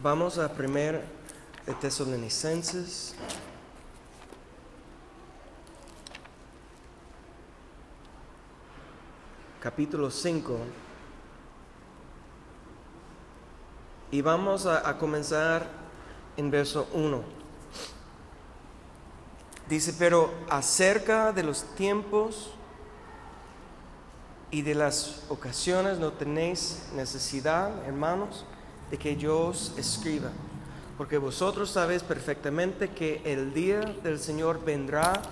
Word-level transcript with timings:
Vamos 0.00 0.38
a 0.38 0.48
primer 0.48 1.02
de 1.66 1.74
Tesalonicenses. 1.74 3.16
Capítulo 9.58 10.08
5. 10.08 10.56
Y 14.12 14.22
vamos 14.22 14.66
a, 14.66 14.88
a 14.88 14.96
comenzar 14.98 15.66
en 16.36 16.48
verso 16.48 16.86
1. 16.92 17.20
Dice, 19.68 19.96
pero 19.98 20.32
acerca 20.48 21.32
de 21.32 21.42
los 21.42 21.64
tiempos 21.74 22.52
y 24.52 24.62
de 24.62 24.76
las 24.76 25.24
ocasiones 25.28 25.98
no 25.98 26.12
tenéis 26.12 26.84
necesidad, 26.94 27.84
hermanos, 27.84 28.46
de 28.90 28.98
que 28.98 29.16
yo 29.16 29.48
os 29.48 29.72
escriba, 29.76 30.30
porque 30.96 31.18
vosotros 31.18 31.70
sabéis 31.70 32.02
perfectamente 32.02 32.88
que 32.88 33.20
el 33.24 33.52
día 33.54 33.80
del 34.02 34.18
Señor 34.18 34.64
vendrá 34.64 35.22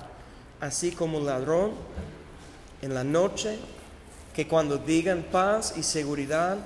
así 0.60 0.92
como 0.92 1.20
ladrón 1.20 1.72
en 2.82 2.95
la 2.95 3.04
noche, 3.04 3.58
que 4.34 4.46
cuando 4.46 4.78
digan 4.78 5.26
paz 5.32 5.74
y 5.76 5.82
seguridad, 5.82 6.58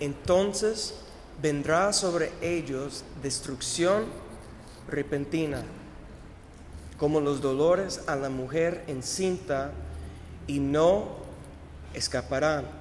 entonces 0.00 0.94
vendrá 1.42 1.92
sobre 1.92 2.32
ellos 2.40 3.04
destrucción 3.22 4.04
repentina, 4.88 5.62
como 6.98 7.20
los 7.20 7.40
dolores 7.40 8.02
a 8.06 8.16
la 8.16 8.30
mujer 8.30 8.84
encinta, 8.86 9.72
y 10.46 10.58
no 10.58 11.08
escaparán. 11.94 12.79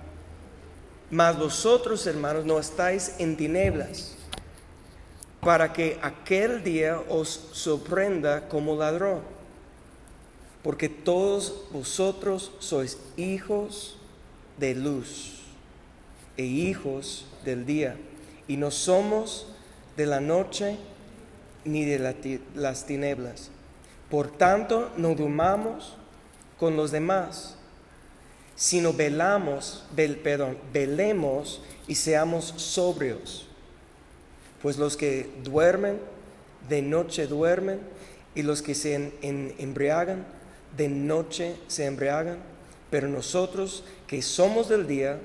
Mas 1.11 1.37
vosotros, 1.37 2.05
hermanos, 2.05 2.45
no 2.45 2.59
estáis 2.59 3.15
en 3.17 3.35
tinieblas, 3.35 4.15
para 5.41 5.73
que 5.73 5.97
aquel 6.01 6.63
día 6.63 6.99
os 7.09 7.49
sorprenda 7.53 8.47
como 8.47 8.75
ladrón, 8.75 9.21
porque 10.61 10.89
todos 10.89 11.65
vosotros 11.71 12.51
sois 12.59 12.99
hijos 13.17 13.97
de 14.57 14.75
luz 14.75 15.39
e 16.37 16.43
hijos 16.43 17.25
del 17.43 17.65
día, 17.65 17.97
y 18.47 18.57
no 18.57 18.69
somos 18.69 19.47
de 19.97 20.05
la 20.05 20.19
noche 20.19 20.77
ni 21.65 21.85
de 21.85 21.99
las 22.55 22.85
tinieblas. 22.85 23.49
Por 24.11 24.29
tanto, 24.29 24.91
no 24.97 25.15
durmamos 25.15 25.95
con 26.59 26.75
los 26.75 26.91
demás, 26.91 27.55
sino 28.59 28.91
velamos, 28.91 29.85
vel- 29.95 30.21
perdón, 30.21 30.57
velemos 30.73 31.61
y 31.87 31.95
seamos 31.95 32.53
sobrios. 32.57 33.47
Pues 34.61 34.77
los 34.77 34.97
que 34.97 35.29
duermen, 35.45 35.97
de 36.67 36.81
noche 36.81 37.25
duermen, 37.25 37.79
y 38.35 38.41
los 38.41 38.61
que 38.61 38.75
se 38.75 39.13
embriagan, 39.21 40.25
de 40.75 40.89
noche 40.89 41.55
se 41.69 41.85
embriagan. 41.85 42.39
Pero 42.91 43.07
nosotros 43.07 43.85
que 44.07 44.21
somos 44.21 44.67
del 44.67 44.87
día, 44.87 45.19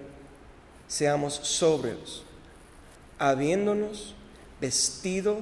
seamos 0.86 1.34
sobrios, 1.34 2.22
habiéndonos 3.18 4.14
vestido 4.60 5.38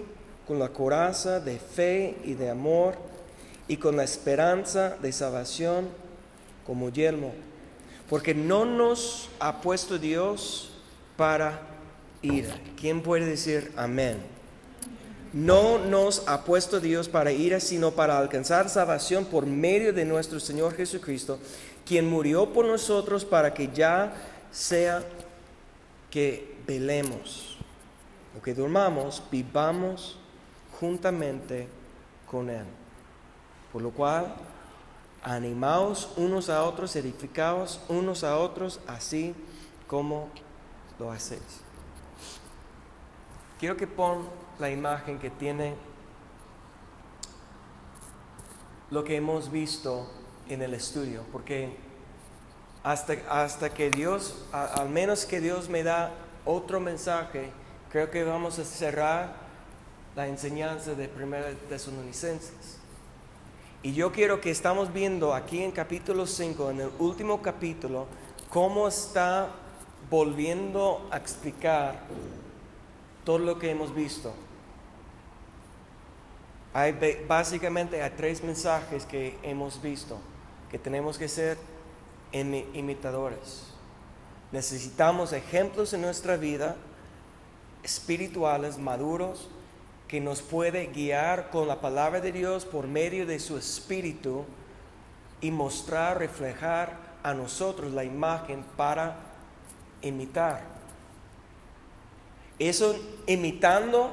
con 0.49 0.59
la 0.59 0.71
coraza 0.71 1.41
de 1.41 1.59
fe 1.59 2.17
y 2.25 2.33
de 2.33 2.49
amor, 2.49 2.95
y 3.69 3.77
con 3.77 3.99
la 3.99 4.05
esperanza 4.05 4.97
de 5.03 5.13
salvación 5.13 5.89
como 6.67 6.89
yelmo. 6.89 7.35
Porque 8.09 8.35
no 8.35 8.65
nos 8.65 9.29
ha 9.41 9.61
puesto 9.61 9.99
Dios 9.99 10.71
para 11.17 11.61
ira. 12.21 12.59
¿Quién 12.79 13.03
puede 13.03 13.27
decir 13.27 13.73
amén? 13.77 14.19
No 15.33 15.79
nos 15.79 16.29
ha 16.29 16.45
puesto 16.45 16.79
Dios 16.79 17.09
para 17.09 17.33
ira, 17.33 17.59
sino 17.59 17.93
para 17.93 18.19
alcanzar 18.19 18.69
salvación 18.69 19.25
por 19.25 19.47
medio 19.47 19.93
de 19.93 20.05
nuestro 20.05 20.39
Señor 20.39 20.75
Jesucristo, 20.75 21.39
quien 21.87 22.09
murió 22.09 22.53
por 22.53 22.67
nosotros 22.67 23.25
para 23.25 23.55
que 23.55 23.71
ya 23.73 24.13
sea 24.51 25.03
que 26.11 26.57
velemos 26.67 27.57
o 28.39 28.43
que 28.43 28.55
durmamos, 28.55 29.23
vivamos 29.31 30.19
juntamente 30.79 31.67
con 32.31 32.51
Él. 32.51 32.65
Por 33.73 33.81
lo 33.81 33.91
cual, 33.91 34.35
animaos 35.23 36.11
unos 36.17 36.49
a 36.49 36.63
otros, 36.65 36.97
edificaos 36.97 37.81
unos 37.89 38.25
a 38.25 38.39
otros, 38.39 38.81
así 38.87 39.35
como 39.87 40.29
lo 40.99 41.11
hacéis. 41.13 41.43
Quiero 43.61 43.77
que 43.77 43.87
pon 43.87 44.29
la 44.59 44.71
imagen 44.71 45.19
que 45.19 45.31
tiene 45.31 45.75
lo 48.91 49.05
que 49.05 49.17
hemos 49.17 49.51
visto 49.51 50.11
en 50.49 50.63
el 50.63 50.75
estudio, 50.75 51.25
porque 51.33 51.77
hasta, 52.83 53.15
hasta 53.31 53.71
que 53.73 53.91
Dios, 53.91 54.45
a- 54.53 54.65
al 54.67 54.89
menos 54.89 55.25
que 55.25 55.41
Dios 55.41 55.69
me 55.69 55.83
da 55.83 56.11
otro 56.45 56.81
mensaje, 56.81 57.51
creo 57.91 58.11
que 58.11 58.25
vamos 58.25 58.59
a 58.59 58.65
cerrar 58.65 59.35
la 60.17 60.27
enseñanza 60.27 60.95
de 60.95 61.09
1 61.09 61.57
Tesalonicenses. 61.69 62.79
Y 63.83 63.95
yo 63.95 64.13
quiero 64.13 64.41
que 64.41 64.51
estamos 64.51 64.93
viendo 64.93 65.35
aquí 65.35 65.63
en 65.63 65.73
capítulo 65.73 66.27
5, 66.27 66.71
en 66.71 66.81
el 66.83 66.91
último 67.01 67.43
capítulo, 67.43 68.07
cómo 68.49 68.87
está 68.87 69.49
volviendo 70.09 71.09
a 71.11 71.17
explicar 71.17 72.01
todo 73.25 73.39
lo 73.39 73.59
que 73.59 73.71
hemos 73.71 73.93
visto. 73.95 74.33
Hay 76.75 76.97
básicamente 77.27 78.03
hay 78.03 78.11
tres 78.17 78.43
mensajes 78.43 79.05
que 79.05 79.37
hemos 79.43 79.83
visto, 79.83 80.19
que 80.71 80.79
tenemos 80.79 81.19
que 81.19 81.29
ser 81.29 81.59
imi- 82.33 82.65
imitadores. 82.75 83.65
Necesitamos 84.53 85.33
ejemplos 85.33 85.93
en 85.93 86.03
nuestra 86.03 86.37
vida 86.37 86.77
espirituales 87.83 88.79
maduros 88.79 89.49
que 90.13 90.21
nos 90.21 90.43
puede 90.43 90.89
guiar 90.89 91.49
con 91.49 91.67
la 91.67 91.81
palabra 91.81 92.21
de 92.21 92.33
Dios 92.33 92.67
por 92.67 92.87
medio 92.87 93.25
de 93.25 93.39
su 93.41 93.57
espíritu 93.57 94.45
y 95.41 95.51
mostrar, 95.51 96.19
reflejar 96.19 96.99
a 97.23 97.33
nosotros 97.33 97.95
la 97.95 98.05
imagen 98.05 98.63
para 98.77 99.17
imitar. 100.03 100.65
Eso 102.59 102.95
imitando, 103.27 104.13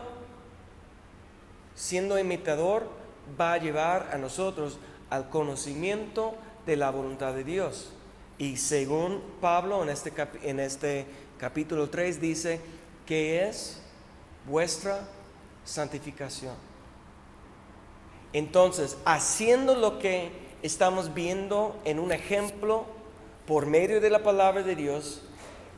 siendo 1.75 2.17
imitador, 2.17 2.89
va 3.37 3.51
a 3.51 3.57
llevar 3.57 4.11
a 4.13 4.17
nosotros 4.17 4.79
al 5.09 5.27
conocimiento 5.29 6.33
de 6.65 6.77
la 6.77 6.91
voluntad 6.91 7.33
de 7.33 7.43
Dios. 7.43 7.91
Y 8.37 8.55
según 8.55 9.21
Pablo 9.41 9.83
en 9.83 9.89
este, 9.89 10.13
en 10.43 10.61
este 10.61 11.05
capítulo 11.37 11.89
3 11.89 12.21
dice 12.21 12.61
que 13.05 13.49
es 13.49 13.81
vuestra 14.47 15.01
santificación. 15.69 16.55
Entonces, 18.33 18.97
haciendo 19.05 19.75
lo 19.75 19.99
que 19.99 20.31
estamos 20.61 21.13
viendo 21.13 21.79
en 21.85 21.99
un 21.99 22.11
ejemplo 22.11 22.85
por 23.47 23.65
medio 23.65 24.01
de 24.01 24.09
la 24.09 24.23
palabra 24.23 24.63
de 24.63 24.75
Dios 24.75 25.21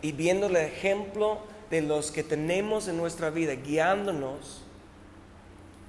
y 0.02 0.12
viendo 0.12 0.48
el 0.48 0.56
ejemplo 0.56 1.40
de 1.70 1.82
los 1.82 2.12
que 2.12 2.24
tenemos 2.24 2.88
en 2.88 2.98
nuestra 2.98 3.30
vida, 3.30 3.54
guiándonos, 3.56 4.62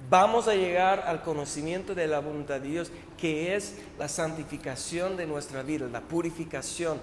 vamos 0.09 0.47
a 0.47 0.55
llegar 0.55 1.01
al 1.01 1.23
conocimiento 1.23 1.95
de 1.95 2.07
la 2.07 2.19
voluntad 2.19 2.61
de 2.61 2.69
Dios, 2.69 2.91
que 3.17 3.55
es 3.55 3.75
la 3.97 4.07
santificación 4.07 5.17
de 5.17 5.27
nuestra 5.27 5.63
vida, 5.63 5.87
la 5.87 6.01
purificación, 6.01 6.99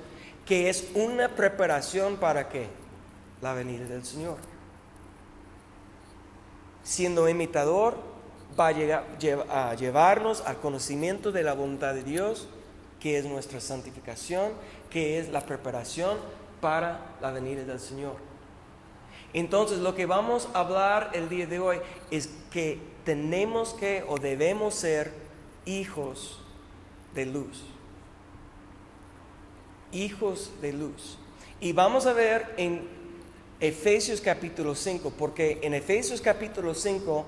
que 0.47 0.71
es 0.71 0.89
una 0.94 1.28
preparación 1.34 2.16
para 2.16 2.49
qué? 2.49 2.69
La 3.43 3.53
venida 3.53 3.84
del 3.84 4.05
Señor 4.05 4.50
siendo 6.82 7.28
imitador, 7.28 7.97
va 8.59 8.68
a, 8.68 8.72
llegar- 8.72 9.04
lle- 9.18 9.44
a 9.48 9.74
llevarnos 9.74 10.41
al 10.42 10.59
conocimiento 10.60 11.32
de 11.32 11.42
la 11.42 11.54
voluntad 11.54 11.94
de 11.94 12.03
Dios, 12.03 12.48
que 12.98 13.18
es 13.18 13.24
nuestra 13.24 13.60
santificación, 13.60 14.53
que 14.91 15.18
es 15.18 15.28
la 15.30 15.41
preparación 15.47 16.18
para 16.60 17.16
la 17.22 17.30
venida 17.30 17.65
del 17.65 17.80
Señor. 17.80 18.16
Entonces, 19.32 19.78
lo 19.78 19.94
que 19.94 20.06
vamos 20.06 20.48
a 20.54 20.60
hablar 20.60 21.10
el 21.15 21.28
día 21.28 21.47
de 21.47 21.60
hoy 21.60 21.78
es 22.10 22.28
que 22.50 22.80
tenemos 23.04 23.72
que 23.74 24.04
o 24.09 24.18
debemos 24.18 24.74
ser 24.74 25.12
hijos 25.65 26.41
de 27.15 27.27
luz. 27.27 27.62
Hijos 29.92 30.50
de 30.60 30.72
luz. 30.72 31.18
Y 31.60 31.72
vamos 31.72 32.06
a 32.06 32.12
ver 32.12 32.54
en 32.56 32.88
Efesios 33.60 34.22
capítulo 34.22 34.74
5, 34.74 35.12
porque 35.18 35.59
en 35.62 35.74
Efesios 35.74 36.22
capítulo 36.22 36.74
5, 36.74 37.27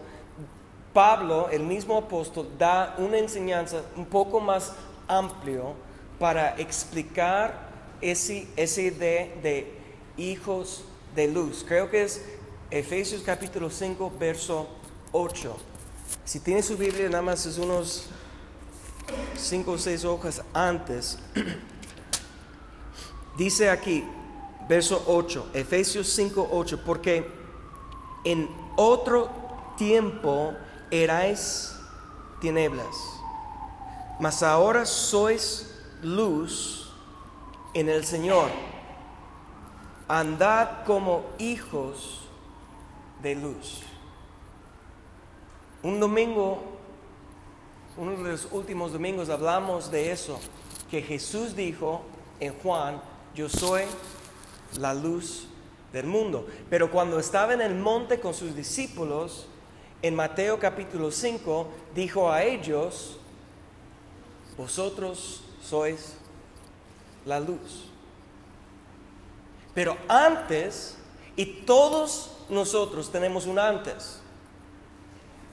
Pablo, 0.95 1.51
el 1.51 1.63
mismo 1.63 1.99
apóstol, 1.99 2.49
da 2.59 2.95
una 2.97 3.19
enseñanza 3.19 3.83
un 3.97 4.07
poco 4.07 4.41
más 4.41 4.73
amplio 5.07 5.75
para 6.19 6.59
explicar 6.59 7.69
ese, 8.01 8.47
idea 8.57 9.29
de 9.43 9.75
hijos 10.17 10.85
de 11.15 11.29
luz. 11.29 11.63
Creo 11.69 11.91
que 11.91 12.05
es 12.05 12.23
Efesios 12.71 13.23
capítulo 13.23 13.69
5, 13.69 14.11
verso 14.19 14.69
8. 15.13 15.55
Si 16.25 16.41
tiene 16.41 16.63
su 16.63 16.79
Biblia, 16.79 17.11
nada 17.11 17.23
más 17.23 17.45
es 17.45 17.59
unos 17.59 18.07
5 19.37 19.71
o 19.71 19.77
6 19.77 20.05
hojas 20.07 20.43
antes. 20.55 21.19
Dice 23.37 23.69
aquí, 23.69 24.03
verso 24.73 25.05
8, 25.07 25.51
Efesios 25.53 26.09
5, 26.09 26.49
8, 26.51 26.81
porque 26.83 27.31
en 28.25 28.49
otro 28.75 29.29
tiempo 29.77 30.55
erais 30.91 31.77
tinieblas, 32.41 32.97
mas 34.19 34.43
ahora 34.43 34.87
sois 34.87 35.71
luz 36.01 36.91
en 37.75 37.91
el 37.91 38.07
Señor. 38.07 38.49
Andad 40.09 40.87
como 40.87 41.27
hijos 41.39 42.23
de 43.23 43.35
luz. 43.35 43.83
Un 45.83 46.01
domingo, 46.01 46.63
uno 47.99 48.13
de 48.13 48.31
los 48.33 48.49
últimos 48.51 48.95
domingos 48.95 49.29
hablamos 49.29 49.91
de 49.91 50.13
eso, 50.13 50.41
que 50.91 51.03
Jesús 51.03 51.55
dijo 51.55 52.01
en 52.41 52.55
Juan, 52.55 53.03
yo 53.35 53.51
soy 53.51 53.83
la 54.79 54.95
luz 54.95 55.47
del 55.93 56.07
mundo. 56.07 56.47
Pero 56.71 56.91
cuando 56.91 57.19
estaba 57.19 57.55
en 57.55 57.61
el 57.61 57.75
monte 57.75 58.21
con 58.21 58.35
sus 58.35 58.55
discípulos, 58.55 59.47
en 60.01 60.15
Mateo 60.15 60.59
capítulo 60.59 61.11
5, 61.11 61.69
dijo 61.95 62.31
a 62.31 62.43
ellos, 62.43 63.19
vosotros 64.57 65.45
sois 65.63 66.15
la 67.25 67.39
luz. 67.39 67.89
Pero 69.75 69.97
antes, 70.09 70.97
y 71.37 71.47
todos 71.65 72.37
nosotros 72.49 73.11
tenemos 73.11 73.47
un 73.47 73.59
antes, 73.59 74.21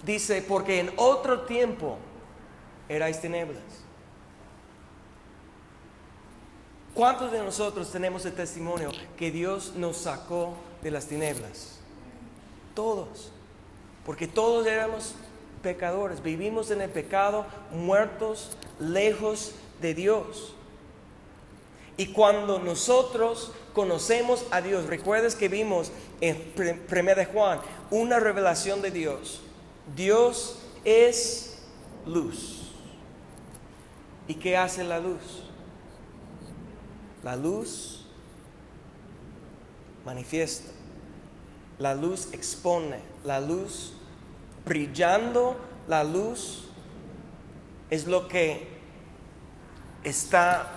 dice, 0.04 0.42
porque 0.42 0.80
en 0.80 0.92
otro 0.98 1.42
tiempo 1.42 1.98
erais 2.90 3.22
tinieblas. 3.22 3.79
¿Cuántos 6.94 7.32
de 7.32 7.40
nosotros 7.40 7.92
tenemos 7.92 8.26
el 8.26 8.34
testimonio 8.34 8.92
que 9.18 9.32
Dios 9.32 9.74
nos 9.76 9.98
sacó 9.98 10.56
de 10.82 10.92
las 10.92 11.06
tinieblas? 11.06 11.80
Todos. 12.74 13.32
Porque 14.06 14.28
todos 14.28 14.66
éramos 14.66 15.14
pecadores, 15.62 16.24
vivimos 16.24 16.72
en 16.72 16.82
el 16.82 16.90
pecado, 16.90 17.46
muertos, 17.72 18.58
lejos 18.80 19.54
de 19.82 19.94
Dios. 19.94 20.54
Y 21.98 22.08
cuando 22.08 22.60
nosotros 22.60 23.52
conocemos 23.74 24.46
a 24.52 24.62
Dios, 24.62 24.86
recuerdes 24.86 25.36
que 25.36 25.50
vimos 25.50 25.92
en 26.22 26.54
1 26.58 27.16
de 27.16 27.26
Juan 27.26 27.60
una 27.92 28.20
revelación 28.20 28.82
de 28.82 28.92
Dios. 28.92 29.42
Dios 29.96 30.60
es 30.86 31.60
luz. 32.06 32.72
¿Y 34.28 34.36
qué 34.36 34.56
hace 34.56 34.84
la 34.84 35.00
luz? 35.00 35.49
La 37.24 37.36
luz 37.36 38.06
manifiesta, 40.06 40.72
la 41.78 41.94
luz 41.94 42.30
expone, 42.34 43.00
la 43.24 43.40
luz 43.40 43.94
brillando, 44.66 45.58
la 45.88 46.04
luz 46.04 46.66
es 47.90 48.08
lo 48.08 48.28
que 48.28 48.68
está 50.04 50.68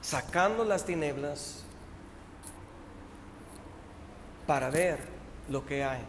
sacando 0.00 0.64
las 0.64 0.84
tinieblas 0.84 1.62
para 4.46 4.70
ver 4.70 4.98
lo 5.48 5.64
que 5.64 5.84
hay. 5.84 6.02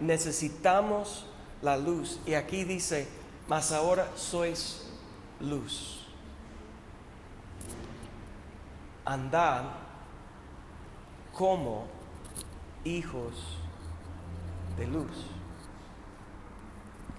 Necesitamos 0.00 1.26
la 1.62 1.76
luz. 1.76 2.20
Y 2.26 2.34
aquí 2.34 2.64
dice, 2.64 3.06
mas 3.48 3.72
ahora 3.72 4.08
sois 4.16 4.88
luz. 5.40 5.99
Andad 9.10 9.64
como 11.32 11.86
hijos 12.84 13.58
de 14.78 14.86
luz. 14.86 15.26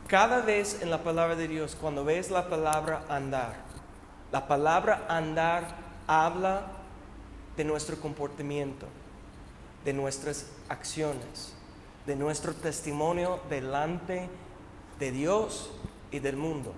Cada 0.07 0.39
vez 0.39 0.81
en 0.81 0.89
la 0.89 1.03
palabra 1.03 1.35
de 1.35 1.49
Dios, 1.49 1.75
cuando 1.75 2.05
ves 2.05 2.31
la 2.31 2.47
palabra 2.47 3.03
andar, 3.09 3.55
la 4.31 4.47
palabra 4.47 5.05
andar 5.09 5.75
habla 6.07 6.67
de 7.57 7.65
nuestro 7.65 7.99
comportamiento, 7.99 8.85
de 9.83 9.91
nuestras 9.91 10.49
acciones, 10.69 11.53
de 12.05 12.15
nuestro 12.15 12.53
testimonio 12.53 13.41
delante 13.49 14.29
de 14.97 15.11
Dios 15.11 15.73
y 16.09 16.19
del 16.19 16.38
mundo. 16.38 16.73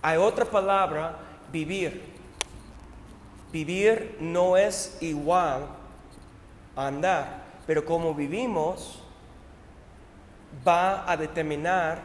Hay 0.00 0.16
otra 0.16 0.46
palabra, 0.46 1.18
vivir. 1.52 2.15
Vivir 3.52 4.16
no 4.20 4.56
es 4.56 4.98
igual 5.00 5.66
a 6.74 6.86
andar, 6.86 7.44
pero 7.66 7.84
como 7.84 8.14
vivimos 8.14 9.02
va 10.66 11.10
a 11.10 11.16
determinar 11.16 12.00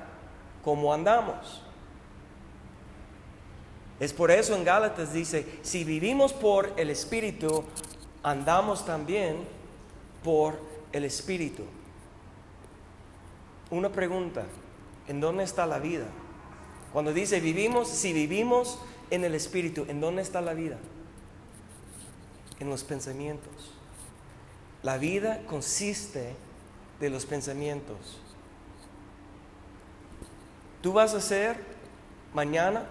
cómo 0.64 0.94
andamos. 0.94 1.62
Es 4.00 4.14
por 4.14 4.32
eso 4.32 4.56
en 4.56 4.64
Gálatas 4.64 5.14
dice, 5.14 5.46
si 5.62 5.84
vivimos 5.84 6.34
por 6.34 6.74
el 6.78 6.90
Espíritu, 6.90 7.64
andamos 8.24 8.86
también 8.86 9.38
por 10.24 10.60
el 10.92 11.06
Espíritu. 11.06 11.64
Una 13.70 13.90
pregunta, 13.90 14.44
¿en 15.08 15.22
dónde 15.22 15.44
está 15.44 15.66
la 15.66 15.80
vida? 15.80 16.06
Cuando 16.92 17.14
dice 17.14 17.40
vivimos, 17.40 17.88
si 17.88 18.12
vivimos 18.12 18.80
en 19.12 19.24
el 19.24 19.36
Espíritu, 19.36 19.86
¿en 19.88 20.02
dónde 20.02 20.24
está 20.24 20.42
la 20.42 20.54
vida? 20.54 20.78
En 22.62 22.70
los 22.70 22.84
pensamientos. 22.84 23.74
La 24.84 25.00
vida 25.00 25.42
consiste 25.48 26.36
de 27.00 27.10
los 27.10 27.26
pensamientos. 27.26 28.20
Tú 30.84 30.94
vas 30.94 31.16
a 31.16 31.18
hacer 31.18 31.58
mañana 32.36 32.84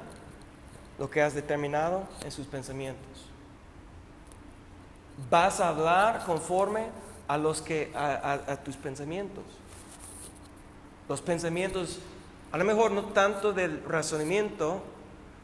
lo 0.98 1.08
que 1.08 1.22
has 1.22 1.34
determinado 1.34 2.02
en 2.24 2.32
sus 2.32 2.48
pensamientos. 2.48 3.06
Vas 5.30 5.60
a 5.60 5.68
hablar 5.68 6.24
conforme 6.26 6.86
a 7.28 7.38
los 7.38 7.62
que 7.62 7.92
a, 7.94 8.56
tus 8.64 8.74
pensamientos. 8.76 9.44
Los 11.08 11.22
pensamientos, 11.22 12.00
a 12.50 12.58
lo 12.58 12.64
mejor 12.64 12.90
no 12.90 13.04
tanto 13.04 13.52
del 13.52 13.84
razonamiento, 13.84 14.82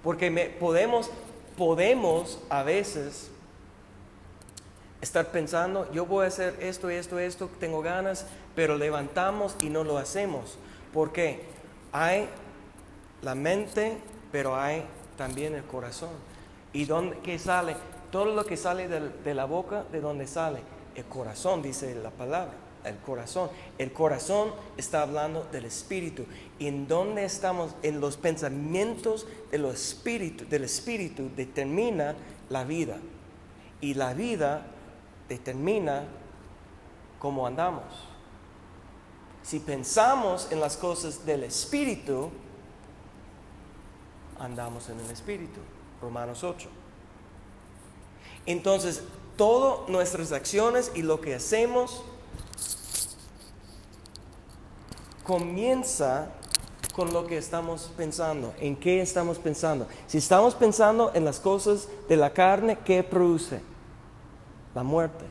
porque 0.03 0.57
podemos 0.59 1.13
podemos 1.57 2.39
a 2.51 2.63
veces 2.65 3.31
estar 5.07 5.31
pensando, 5.31 5.91
yo 5.93 6.05
voy 6.05 6.25
a 6.25 6.29
hacer 6.29 6.57
esto, 6.61 6.91
esto, 6.91 7.19
esto, 7.19 7.49
tengo 7.61 7.81
ganas, 7.81 8.27
pero 8.55 8.77
levantamos 8.77 9.57
y 9.61 9.71
no 9.71 9.85
lo 9.85 9.99
hacemos. 9.99 10.59
porque 10.93 11.45
Hay 11.93 12.29
la 13.23 13.35
mente, 13.35 13.97
pero 14.33 14.57
hay 14.57 14.85
también 15.17 15.55
el 15.55 15.65
corazón. 15.65 16.11
¿Y 16.73 16.85
dónde 16.85 17.19
qué 17.23 17.39
sale? 17.39 17.77
Todo 18.11 18.35
lo 18.35 18.45
que 18.45 18.57
sale 18.57 18.89
de, 18.89 19.35
la 19.35 19.45
boca, 19.47 19.85
¿de 19.91 20.01
dónde 20.01 20.27
sale? 20.27 20.61
El 20.95 21.05
corazón, 21.05 21.63
dice 21.63 21.95
la 21.95 22.11
palabra. 22.11 22.55
El 22.85 22.97
corazón. 22.99 23.51
El 23.79 23.93
corazón 23.93 24.51
está 24.77 25.03
hablando 25.03 25.45
del 25.51 25.65
espíritu. 25.65 26.25
¿Y 26.59 26.67
en 26.69 26.87
dónde 26.87 27.25
estamos? 27.25 27.75
En 27.83 28.01
los 28.01 28.17
pensamientos 28.17 29.27
de 29.51 29.59
los 29.59 29.75
espíritus, 29.75 30.49
del 30.49 30.65
espíritu 30.65 31.31
determina 31.37 32.15
la 32.49 32.65
vida. 32.65 32.99
Y 33.81 33.95
la 33.95 34.15
vida 34.15 34.67
determina 35.29 36.05
cómo 37.19 37.47
andamos. 37.47 37.85
Si 39.43 39.61
pensamos 39.61 40.49
en 40.51 40.61
las 40.61 40.77
cosas 40.77 41.25
del 41.25 41.45
espíritu, 41.45 42.31
andamos 44.39 44.89
en 44.89 44.99
el 45.01 45.11
espíritu. 45.11 45.61
Romanos 46.01 46.43
8. 46.43 46.69
Entonces, 48.47 49.03
todas 49.37 49.89
nuestras 49.89 50.33
acciones 50.33 50.93
y 50.95 51.03
lo 51.03 51.21
que 51.21 51.35
hacemos 51.35 52.03
comienza 55.25 56.31
con 56.95 57.13
lo 57.13 57.27
que 57.27 57.37
estamos 57.37 57.91
pensando. 57.97 58.55
¿En 58.59 58.77
qué 58.77 59.03
estamos 59.03 59.39
pensando? 59.39 59.87
Si 60.07 60.19
estamos 60.19 60.55
pensando 60.55 61.13
en 61.15 61.25
las 61.25 61.41
cosas 61.41 61.89
de 62.09 62.17
la 62.17 62.33
carne, 62.33 62.79
¿qué 62.85 63.03
produce? 63.03 63.61
La 64.77 64.83
muerte. 64.83 65.25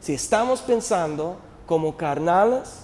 Si 0.00 0.12
estamos 0.12 0.60
pensando 0.60 1.36
como 1.66 1.96
carnales, 1.96 2.80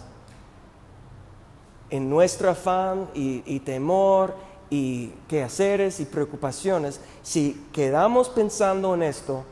en 1.90 2.09
nuestro 2.09 2.49
afán 2.49 3.09
y, 3.12 3.59
temor 3.59 4.37
y 4.71 5.09
quehaceres 5.26 5.99
y 5.99 6.04
preocupaciones, 6.04 7.00
si 7.21 7.66
quedamos 7.73 8.28
pensando 8.28 8.94
en 8.94 9.02
esto, 9.02 9.42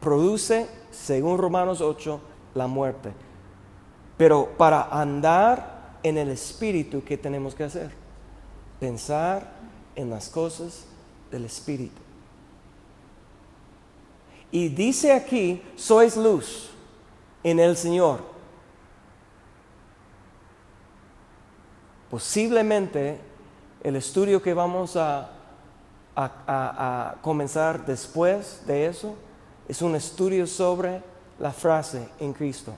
produce 0.00 0.66
según 0.90 1.36
Romanos 1.36 1.82
8, 1.82 2.20
la 2.54 2.68
muerte. 2.68 3.12
Pero 4.16 4.48
para 4.56 4.84
andar 4.84 5.98
en 6.02 6.16
el 6.16 6.30
Espíritu, 6.30 7.04
¿qué 7.04 7.18
tenemos 7.18 7.54
que 7.54 7.64
hacer? 7.64 7.90
Pensar 8.80 9.46
en 9.94 10.08
las 10.08 10.30
cosas 10.30 10.86
del 11.30 11.44
Espíritu. 11.44 12.07
Y 14.50 14.68
dice 14.68 15.12
aquí, 15.12 15.62
sois 15.76 16.16
luz 16.16 16.70
en 17.42 17.60
el 17.60 17.76
Señor. 17.76 18.20
Posiblemente 22.10 23.20
el 23.82 23.96
estudio 23.96 24.40
que 24.40 24.54
vamos 24.54 24.96
a, 24.96 25.30
a, 26.16 27.16
comenzar 27.22 27.84
después 27.84 28.66
de 28.66 28.86
eso 28.86 29.14
es 29.68 29.82
un 29.82 29.94
estudio 29.94 30.46
sobre 30.46 31.02
la 31.38 31.52
frase 31.52 32.08
en 32.18 32.32
Cristo. 32.32 32.74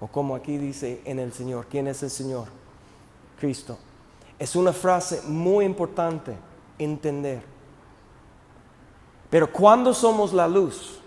O 0.00 0.06
como 0.06 0.34
aquí 0.34 0.56
dice 0.56 1.00
en 1.04 1.18
el 1.18 1.32
Señor. 1.32 1.66
¿Quién 1.70 1.86
es 1.86 2.02
el 2.02 2.10
Señor? 2.10 2.48
Cristo. 3.38 3.78
Es 4.38 4.56
una 4.56 4.72
frase 4.72 5.22
muy 5.26 5.64
importante 5.64 6.34
entender. 6.78 7.55
Pero 9.36 9.52
¿cuándo 9.52 9.92
somos 9.92 10.32
la 10.32 10.48
luz? 10.48 10.98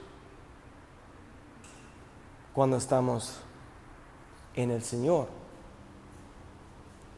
Cuando 2.53 2.77
estamos 2.77 3.37
en 4.55 4.69
el 4.69 4.83
Señor. 4.83 5.25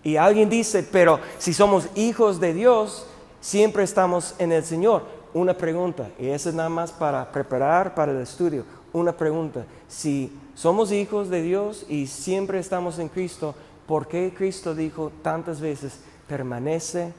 Y 0.03 0.15
alguien 0.15 0.49
dice, 0.49 0.87
pero 0.89 1.19
si 1.37 1.53
somos 1.53 1.89
hijos 1.95 2.39
de 2.39 2.53
Dios, 2.53 3.05
siempre 3.41 3.83
estamos 3.83 4.35
en 4.39 4.53
el 4.53 4.63
Señor. 4.63 5.03
Una 5.33 5.53
pregunta, 5.53 6.07
y 6.17 6.27
eso 6.27 6.47
es 6.47 6.55
nada 6.55 6.69
más 6.69 6.93
para 6.93 7.29
preparar 7.29 7.93
para 7.93 8.13
el 8.13 8.21
estudio. 8.21 8.63
Una 8.93 9.11
pregunta, 9.11 9.65
si 9.89 10.31
somos 10.55 10.93
hijos 10.93 11.27
de 11.27 11.41
Dios 11.41 11.85
y 11.89 12.07
siempre 12.07 12.57
estamos 12.57 12.99
en 12.99 13.09
Cristo, 13.09 13.53
¿por 13.85 14.07
qué 14.07 14.33
Cristo 14.33 14.73
dijo 14.73 15.11
tantas 15.21 15.59
veces, 15.59 15.99
permanece 16.25 17.11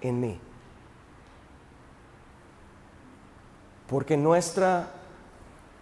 en 0.00 0.18
mí? 0.18 0.40
Porque 3.86 4.16
nuestra, 4.16 4.88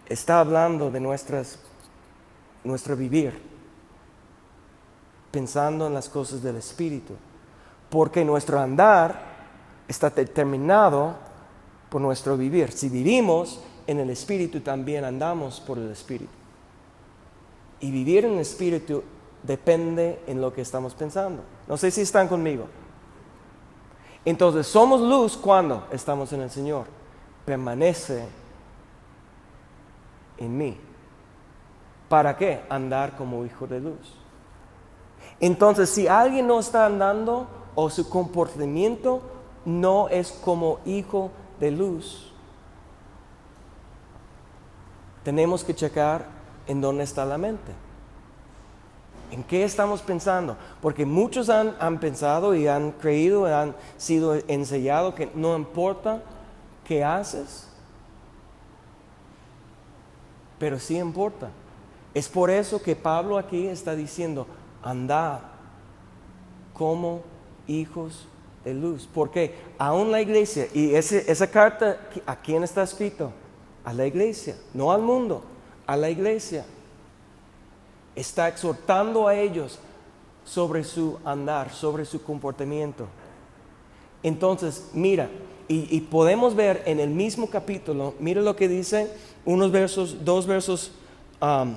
está 0.06 0.40
hablando 0.40 0.90
de 0.90 1.00
nuestras, 1.00 1.58
nuestro 2.62 2.96
vivir, 2.96 3.40
pensando 5.30 5.87
en 5.87 5.94
las 5.94 6.08
cosas 6.08 6.42
del 6.42 6.56
Espíritu. 6.56 7.14
Porque 7.88 8.25
nuestro 8.25 8.61
andar 8.61 9.18
está 9.88 10.11
determinado 10.11 11.14
por 11.88 12.00
nuestro 12.00 12.37
vivir. 12.37 12.73
Si 12.73 12.88
vivimos 12.88 13.61
en 13.87 14.00
el 14.00 14.11
Espíritu, 14.11 14.61
también 14.61 15.04
andamos 15.04 15.61
por 15.61 15.78
el 15.78 15.90
Espíritu. 15.90 16.32
Y 17.80 17.90
vivir 17.90 18.26
en 18.26 18.34
el 18.34 18.40
Espíritu 18.40 19.02
depende 19.42 20.20
en 20.26 20.40
lo 20.40 20.52
que 20.52 20.62
estamos 20.62 20.94
pensando. 20.94 21.42
No 21.66 21.76
sé 21.76 21.90
si 21.90 22.02
están 22.02 22.28
conmigo. 22.28 22.66
Entonces, 24.26 24.66
somos 24.66 25.00
luz 25.00 25.37
cuando 25.37 25.87
estamos 25.90 26.32
en 26.32 26.42
el 26.42 26.50
Señor 26.50 27.03
permanece 27.45 28.27
en 30.39 30.57
mí. 30.57 30.81
¿Para 32.09 32.37
qué? 32.37 32.63
Andar 32.69 33.17
como 33.17 33.45
hijo 33.45 33.67
de 33.67 33.81
luz. 33.81 34.15
Entonces, 35.41 35.91
si 35.91 36.07
alguien 36.07 36.47
no 36.47 36.61
está 36.61 36.87
andando 36.87 37.47
o 37.75 37.91
su 37.91 38.09
comportamiento 38.09 39.23
no 39.65 40.09
es 40.09 40.31
como 40.31 40.79
hijo 40.85 41.31
de 41.59 41.71
luz, 41.71 42.33
tenemos 45.23 45.65
que 45.65 45.75
checar 45.75 46.27
en 46.67 46.81
dónde 46.81 47.05
está 47.05 47.25
la 47.25 47.39
mente. 47.39 47.73
¿En 49.31 49.43
qué 49.43 49.65
estamos 49.65 50.03
pensando? 50.03 50.57
Porque 50.81 51.05
muchos 51.07 51.49
han, 51.49 51.75
han 51.81 51.99
pensado 51.99 52.55
y 52.55 52.69
han 52.69 52.93
creído, 52.93 53.47
han 53.47 53.75
sido 53.97 54.37
enseñados 54.47 55.15
que 55.15 55.31
no 55.35 55.57
importa 55.57 56.23
¿Qué 56.85 57.03
haces, 57.03 57.67
pero 60.59 60.79
sí 60.79 60.97
importa. 60.97 61.50
Es 62.12 62.29
por 62.29 62.50
eso 62.50 62.81
que 62.81 62.95
Pablo 62.95 63.38
aquí 63.38 63.67
está 63.67 63.95
diciendo, 63.95 64.47
andad 64.83 65.41
como 66.73 67.23
hijos 67.67 68.26
de 68.64 68.75
luz. 68.75 69.09
Porque 69.12 69.55
aún 69.79 70.12
la 70.12 70.21
iglesia, 70.21 70.69
y 70.73 70.95
esa 70.95 71.50
carta, 71.50 71.99
¿a 72.26 72.37
quién 72.37 72.62
está 72.62 72.83
escrito? 72.83 73.33
A 73.85 73.93
la 73.93 74.07
iglesia, 74.07 74.57
no 74.73 74.93
al 74.93 75.03
mundo, 75.03 75.43
a 75.87 75.97
la 75.97 76.09
iglesia. 76.09 76.64
Está 78.14 78.49
exhortando 78.49 79.26
a 79.26 79.35
ellos 79.35 79.79
sobre 80.45 80.85
su 80.85 81.19
andar, 81.25 81.73
sobre 81.73 82.05
su 82.05 82.23
comportamiento. 82.23 83.07
Entonces, 84.23 84.91
mira, 84.95 85.29
y, 85.68 86.00
podemos 86.02 86.54
ver 86.54 86.83
en 86.87 87.00
el 87.00 87.11
mismo 87.11 87.49
capítulo, 87.49 88.14
mire 88.18 88.42
lo 88.42 88.54
que 88.54 88.68
dice 88.68 89.11
unos 89.44 89.71
versos, 89.73 90.25
dos 90.25 90.47
versos 90.47 90.92
um, 91.40 91.75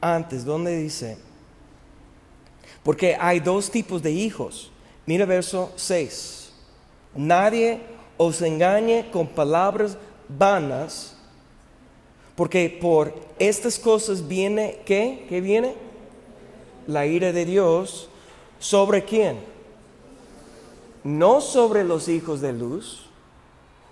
antes, 0.00 0.44
donde 0.44 0.76
dice, 0.76 1.18
porque 2.82 3.16
hay 3.18 3.40
dos 3.40 3.70
tipos 3.70 4.02
de 4.02 4.12
hijos. 4.12 4.70
Mira 5.06 5.26
verso 5.26 5.72
6. 5.76 6.50
Nadie 7.14 7.80
os 8.16 8.40
engañe 8.42 9.10
con 9.10 9.26
palabras 9.26 9.96
vanas, 10.28 11.16
porque 12.36 12.78
por 12.80 13.14
estas 13.38 13.78
cosas 13.78 14.26
viene, 14.26 14.78
¿qué? 14.84 15.26
¿Qué 15.28 15.40
viene? 15.40 15.74
La 16.86 17.06
ira 17.06 17.32
de 17.32 17.44
Dios. 17.44 18.08
¿Sobre 18.58 19.04
quién? 19.04 19.53
No 21.04 21.40
sobre 21.40 21.84
los 21.84 22.08
hijos 22.08 22.40
de 22.40 22.52
luz, 22.52 23.06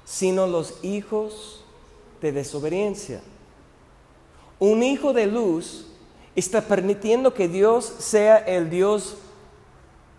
sino 0.04 0.46
los 0.46 0.82
hijos 0.82 1.64
de 2.20 2.32
desobediencia. 2.32 3.20
Un 4.58 4.82
hijo 4.82 5.12
de 5.12 5.26
luz 5.26 5.86
está 6.34 6.62
permitiendo 6.62 7.34
que 7.34 7.48
Dios 7.48 7.84
sea 7.84 8.38
el 8.38 8.70
Dios 8.70 9.16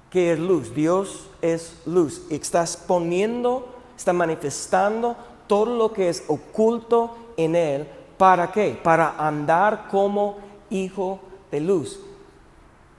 que 0.10 0.34
es 0.34 0.40
luz. 0.40 0.76
Dios 0.76 1.28
es 1.42 1.82
luz. 1.86 2.22
Estás 2.30 2.78
poniendo, 2.78 3.68
está 3.98 4.14
manifestando 4.14 5.16
todo 5.48 5.76
lo 5.76 5.92
que 5.92 6.10
es 6.10 6.24
oculto 6.28 7.18
en 7.36 7.56
Él. 7.56 7.88
¿Para 8.18 8.52
qué? 8.52 8.80
Para 8.82 9.16
andar 9.18 9.88
como 9.90 10.38
hijo 10.70 11.20
de 11.52 11.62
luz. 11.62 12.00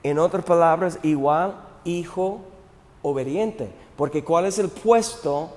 En 0.02 0.18
otras 0.18 0.44
palabras, 0.44 0.98
igual 1.02 1.54
hijo 1.84 2.40
obediente. 3.02 3.70
Porque 3.96 4.24
¿cuál 4.24 4.46
es 4.46 4.58
el 4.58 4.68
puesto 4.68 5.50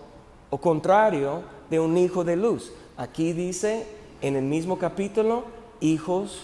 o 0.50 0.58
contrario 0.58 1.42
de 1.70 1.80
un 1.80 1.98
hijo 1.98 2.24
de 2.24 2.36
luz? 2.36 2.72
Aquí 2.96 3.34
dice 3.34 3.88
en 4.22 4.36
el 4.36 4.44
mismo 4.44 4.78
capítulo, 4.78 5.44
hijos 5.80 6.44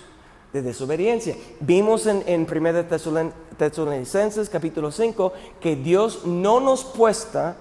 de 0.54 0.62
desobediencia. 0.62 1.36
Vimos 1.60 2.06
en, 2.06 2.24
en 2.28 2.48
1 2.50 2.86
Tesalonicenses 3.58 4.50
capítulo 4.50 4.92
5 4.92 5.34
que 5.60 5.76
Dios 5.76 6.26
no 6.26 6.60
nos 6.60 6.84
puesta 6.84 7.58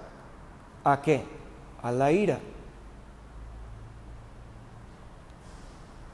a 0.85 1.01
qué? 1.01 1.23
A 1.83 1.91
la 1.91 2.12
ira. 2.12 2.39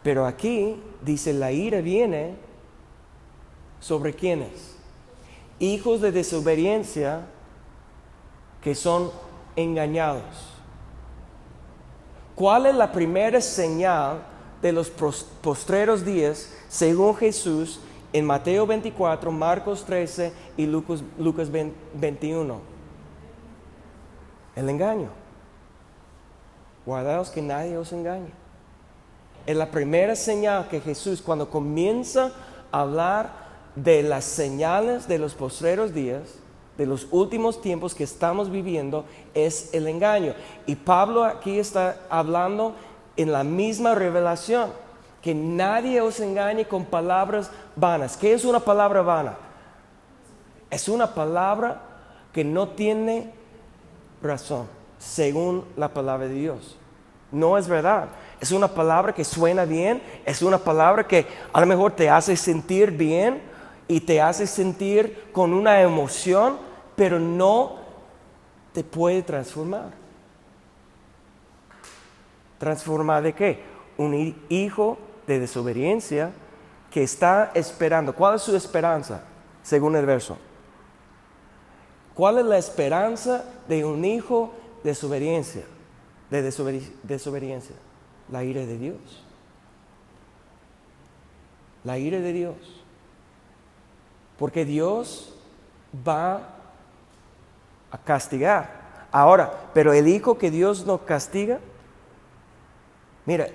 Pero 0.03 0.27
aquí 0.27 0.81
dice 1.03 1.33
la 1.33 1.53
ira 1.53 1.81
viene 1.81 2.35
sobre 3.81 4.15
quienes? 4.15 4.77
Hijos 5.59 6.01
de 6.01 6.13
desobediencia 6.13 7.27
que 8.69 8.75
son 8.75 9.11
engañados. 9.57 10.23
¿Cuál 12.35 12.67
es 12.67 12.75
la 12.75 12.93
primera 12.93 13.41
señal 13.41 14.19
de 14.61 14.73
los 14.73 14.91
postreros 14.91 16.05
días 16.05 16.53
según 16.69 17.17
Jesús 17.17 17.81
en 18.13 18.27
Mateo 18.27 18.67
24, 18.67 19.33
Marcos 19.33 19.87
13 19.87 20.35
y 20.59 20.67
Lucas, 20.67 21.03
Lucas 21.19 21.49
21? 21.51 22.61
El 24.55 24.69
engaño. 24.69 25.09
Guardaos 26.85 27.31
que 27.31 27.41
nadie 27.41 27.79
os 27.79 27.91
engañe. 27.95 28.33
Es 29.47 29.57
la 29.57 29.71
primera 29.71 30.15
señal 30.15 30.69
que 30.69 30.83
Jesús 30.83 31.23
cuando 31.23 31.49
comienza 31.49 32.33
a 32.71 32.83
hablar 32.83 33.33
de 33.77 34.03
las 34.03 34.27
señales 34.27 35.09
de 35.09 35.19
los 35.19 35.33
postreros 35.33 35.95
días, 35.95 36.35
de 36.79 36.87
los 36.87 37.09
últimos 37.11 37.61
tiempos 37.61 37.95
que 37.95 38.05
estamos 38.05 38.51
viviendo 38.51 39.05
es 39.35 39.75
el 39.75 39.89
engaño. 39.89 40.35
Y 40.65 40.77
Pablo 40.77 41.25
aquí 41.25 41.59
está 41.59 41.97
hablando 42.09 42.75
en 43.17 43.33
la 43.33 43.43
misma 43.43 43.97
revelación, 43.97 44.71
que 45.21 45.35
nadie 45.35 46.01
os 46.01 46.21
engañe 46.21 46.67
con 46.67 46.85
palabras 46.85 47.51
vanas. 47.75 48.17
¿Qué 48.17 48.33
es 48.33 48.45
una 48.45 48.61
palabra 48.61 49.03
vana? 49.03 49.37
Es 50.71 50.89
una 50.89 51.13
palabra 51.13 51.83
que 52.33 52.45
no 52.45 52.69
tiene 52.69 53.33
razón, 54.23 54.69
según 54.99 55.65
la 55.77 55.89
palabra 55.89 56.29
de 56.29 56.35
Dios. 56.35 56.77
No 57.33 57.59
es 57.59 57.67
verdad. 57.69 58.09
es 58.41 58.53
una 58.53 58.69
palabra 58.69 59.13
que 59.13 59.25
suena 59.25 59.65
bien, 59.65 60.01
es 60.25 60.43
una 60.43 60.59
palabra 60.59 61.03
que 61.03 61.27
a 61.53 61.61
lo 61.61 61.67
mejor 61.67 61.91
te 61.91 62.09
hace 62.09 62.37
sentir 62.37 62.93
bien 62.93 63.43
y 63.89 64.01
te 64.01 64.21
hace 64.21 64.47
sentir 64.47 65.25
con 65.33 65.53
una 65.53 65.81
emoción, 65.81 66.68
pero 66.99 67.21
no 67.21 67.77
te 68.73 68.83
puede 68.83 69.23
transformar. 69.23 69.93
¿Transformar 72.59 73.23
de 73.23 73.33
qué? 73.35 73.63
Un 73.97 74.35
hijo 74.49 74.99
de 75.25 75.39
desobediencia 75.39 76.33
que 76.91 77.05
está 77.05 77.53
esperando. 77.55 78.13
¿Cuál 78.13 78.35
es 78.35 78.43
su 78.43 78.57
esperanza? 78.57 79.23
Según 79.63 79.95
el 79.95 80.07
verso. 80.07 80.39
¿Cuál 82.15 82.39
es 82.39 82.47
la 82.47 82.59
esperanza 82.59 83.45
de 83.69 83.85
un 83.85 84.05
hijo 84.05 84.53
de 84.83 84.91
desobediencia? 84.91 85.63
De 86.31 86.43
desobediencia. 86.43 87.77
La 88.29 88.43
ira 88.43 88.63
de 88.63 88.77
Dios. 88.77 89.25
La 91.85 91.97
ira 91.97 92.19
de 92.19 92.33
Dios. 92.33 92.57
Porque 94.37 94.65
Dios 94.65 95.37
va 96.07 96.57
a 97.91 97.99
castigar. 97.99 99.07
Ahora, 99.11 99.71
pero 99.73 99.93
el 99.93 100.09
hijo 100.09 100.37
que 100.37 100.51
Dios 100.51 100.85
no 100.85 100.99
castiga, 100.99 101.59
mira, 103.25 103.49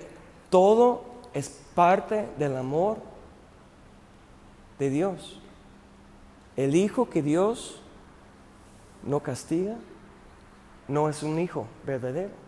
todo 0.50 1.04
es 1.32 1.48
parte 1.74 2.28
del 2.38 2.56
amor 2.56 2.98
de 4.78 4.90
Dios. 4.90 5.40
El 6.56 6.74
hijo 6.74 7.08
que 7.08 7.22
Dios 7.22 7.80
no 9.02 9.20
castiga 9.20 9.76
no 10.88 11.08
es 11.08 11.22
un 11.22 11.38
hijo 11.38 11.66
verdadero. 11.84 12.44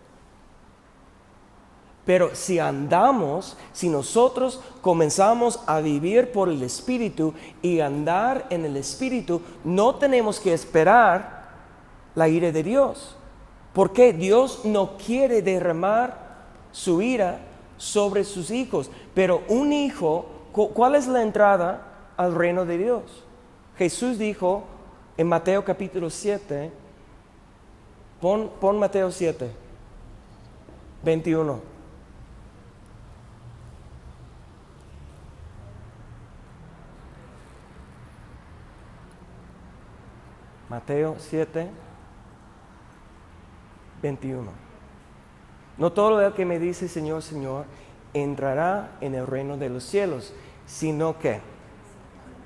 Pero 2.04 2.36
si 2.36 2.60
andamos, 2.60 3.56
si 3.72 3.88
nosotros 3.88 4.60
comenzamos 4.80 5.58
a 5.66 5.80
vivir 5.80 6.30
por 6.30 6.48
el 6.48 6.62
Espíritu 6.62 7.34
y 7.62 7.80
andar 7.80 8.46
en 8.50 8.64
el 8.64 8.76
Espíritu, 8.76 9.42
no 9.64 9.96
tenemos 9.96 10.38
que 10.38 10.54
esperar 10.54 11.35
la 12.16 12.28
ira 12.28 12.50
de 12.50 12.64
Dios. 12.64 13.14
Porque 13.72 14.12
Dios 14.12 14.64
no 14.64 14.96
quiere 14.96 15.42
derramar 15.42 16.18
su 16.72 17.00
ira 17.00 17.38
sobre 17.76 18.24
sus 18.24 18.50
hijos. 18.50 18.90
Pero 19.14 19.42
un 19.48 19.72
hijo, 19.72 20.26
¿cuál 20.52 20.96
es 20.96 21.06
la 21.06 21.22
entrada 21.22 22.10
al 22.16 22.34
reino 22.34 22.64
de 22.64 22.78
Dios? 22.78 23.02
Jesús 23.78 24.18
dijo 24.18 24.64
en 25.16 25.28
Mateo 25.28 25.64
capítulo 25.64 26.10
7, 26.10 26.72
pon, 28.20 28.50
pon 28.60 28.78
Mateo 28.78 29.12
7, 29.12 29.50
21. 31.04 31.76
Mateo 40.68 41.14
7, 41.18 41.70
21. 44.02 44.50
No 45.78 45.92
todo 45.92 46.20
lo 46.20 46.34
que 46.34 46.44
me 46.44 46.58
dice 46.58 46.88
Señor, 46.88 47.22
Señor, 47.22 47.66
entrará 48.14 48.96
en 49.00 49.14
el 49.14 49.26
reino 49.26 49.56
de 49.56 49.68
los 49.68 49.84
cielos, 49.84 50.32
sino 50.66 51.18
que 51.18 51.40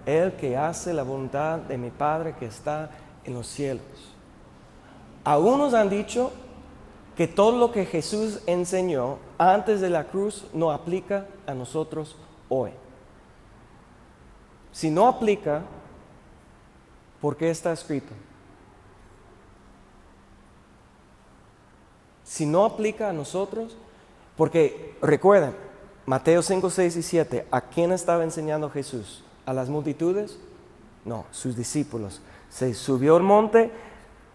el 0.06 0.32
que 0.34 0.56
hace 0.56 0.92
la 0.92 1.02
voluntad 1.02 1.58
de 1.58 1.78
mi 1.78 1.90
Padre 1.90 2.34
que 2.38 2.46
está 2.46 2.90
en 3.24 3.34
los 3.34 3.46
cielos. 3.46 3.84
Algunos 5.24 5.74
han 5.74 5.90
dicho 5.90 6.32
que 7.16 7.28
todo 7.28 7.58
lo 7.58 7.70
que 7.70 7.84
Jesús 7.84 8.40
enseñó 8.46 9.18
antes 9.38 9.80
de 9.80 9.90
la 9.90 10.04
cruz 10.04 10.46
no 10.54 10.70
aplica 10.70 11.26
a 11.46 11.54
nosotros 11.54 12.16
hoy. 12.48 12.70
Si 14.72 14.90
no 14.90 15.06
aplica, 15.06 15.62
¿por 17.20 17.36
qué 17.36 17.50
está 17.50 17.72
escrito? 17.72 18.12
Si 22.30 22.46
no 22.46 22.64
aplica 22.64 23.10
a 23.10 23.12
nosotros, 23.12 23.76
porque 24.36 24.94
recuerden, 25.02 25.52
Mateo 26.06 26.42
5, 26.42 26.70
6 26.70 26.96
y 26.98 27.02
7, 27.02 27.46
¿a 27.50 27.60
quién 27.60 27.90
estaba 27.90 28.22
enseñando 28.22 28.70
Jesús? 28.70 29.24
¿A 29.46 29.52
las 29.52 29.68
multitudes? 29.68 30.38
No, 31.04 31.24
sus 31.32 31.56
discípulos. 31.56 32.20
Se 32.48 32.72
subió 32.74 33.16
al 33.16 33.24
monte, 33.24 33.72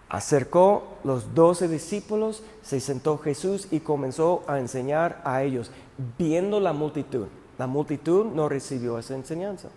acercó 0.10 0.84
los 1.06 1.34
doce 1.34 1.70
discípulos, 1.70 2.44
se 2.62 2.82
sentó 2.82 3.18
Jesús 3.18 3.70
y 3.72 3.80
comenzó 3.80 4.44
a 4.46 4.60
enseñar 4.60 5.22
a 5.24 5.44
ellos, 5.44 5.72
viendo 6.18 6.60
la 6.60 6.74
multitud. 6.74 7.28
La 7.58 7.66
multitud 7.66 8.26
no 8.26 8.50
recibió 8.50 9.00
esa 9.00 9.16
enseñanza. 9.16 9.70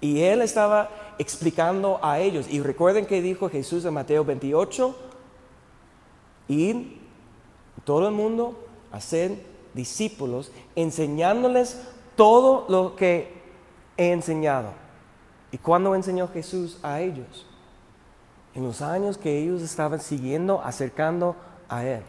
Y 0.00 0.22
él 0.22 0.42
estaba 0.42 0.90
explicando 1.18 2.00
a 2.02 2.18
ellos. 2.18 2.48
Y 2.50 2.58
recuerden 2.58 3.06
que 3.06 3.22
dijo 3.22 3.48
Jesús 3.48 3.84
en 3.84 3.94
Mateo 3.94 4.24
28, 4.24 5.12
ir 6.48 7.00
todo 7.84 8.08
el 8.08 8.14
mundo 8.14 8.58
a 8.92 9.00
ser 9.00 9.44
discípulos, 9.74 10.52
enseñándoles 10.76 11.80
todo 12.16 12.66
lo 12.68 12.96
que 12.96 13.42
he 13.96 14.12
enseñado. 14.12 14.70
¿Y 15.50 15.58
cuándo 15.58 15.94
enseñó 15.94 16.28
Jesús 16.28 16.78
a 16.82 17.00
ellos? 17.00 17.46
En 18.54 18.64
los 18.64 18.82
años 18.82 19.18
que 19.18 19.38
ellos 19.38 19.62
estaban 19.62 20.00
siguiendo, 20.00 20.60
acercando 20.62 21.36
a 21.68 21.84
Él. 21.84 22.02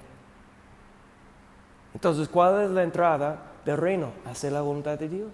Entonces, 1.94 2.28
¿cuál 2.28 2.64
es 2.64 2.72
la 2.72 2.84
entrada 2.84 3.54
del 3.66 3.78
reino? 3.78 4.12
Hacer 4.26 4.52
la 4.52 4.62
voluntad 4.62 5.00
de 5.00 5.10
Dios. 5.10 5.32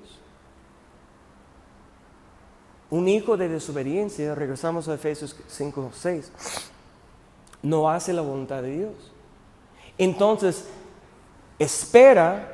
Un 2.90 3.08
hijo 3.08 3.38
de 3.38 3.48
desobediencia, 3.48 4.36
regresamos 4.36 4.88
a 4.88 4.96
Efesios 4.96 5.36
5, 5.48 5.92
6, 5.94 6.32
no 7.62 7.90
hace 7.90 8.14
la 8.14 8.22
voluntad 8.22 8.62
de 8.62 8.72
Dios. 8.72 9.12
Entonces, 9.98 10.68
espera 11.60 12.54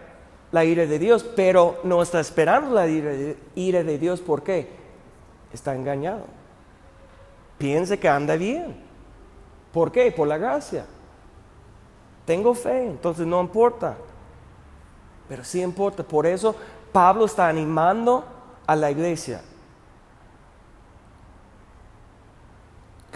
la 0.52 0.66
ira 0.66 0.86
de 0.86 1.00
Dios, 1.00 1.24
pero 1.36 1.80
no 1.84 2.02
está 2.02 2.20
esperando 2.20 2.72
la 2.74 2.88
ira 2.88 3.84
de, 3.84 3.98
Dios. 3.98 4.22
¿Por 4.22 4.44
qué? 4.44 4.68
Está 5.54 5.76
engañado. 5.76 6.26
Piense 7.58 7.98
que 7.98 8.10
anda 8.10 8.36
bien. 8.36 8.76
¿Por 9.72 9.92
qué? 9.92 10.12
Por 10.12 10.28
la 10.28 10.38
gracia. 10.38 10.86
Tengo 12.26 12.54
fe, 12.54 12.86
entonces 12.86 13.26
no 13.26 13.40
importa. 13.42 13.98
Pero 15.30 15.44
sí 15.44 15.62
importa. 15.62 16.04
Por 16.04 16.26
eso 16.26 16.56
Pablo 16.92 17.26
está 17.26 17.48
animando 17.48 18.26
a 18.66 18.76
la 18.76 18.92
iglesia. 18.92 19.42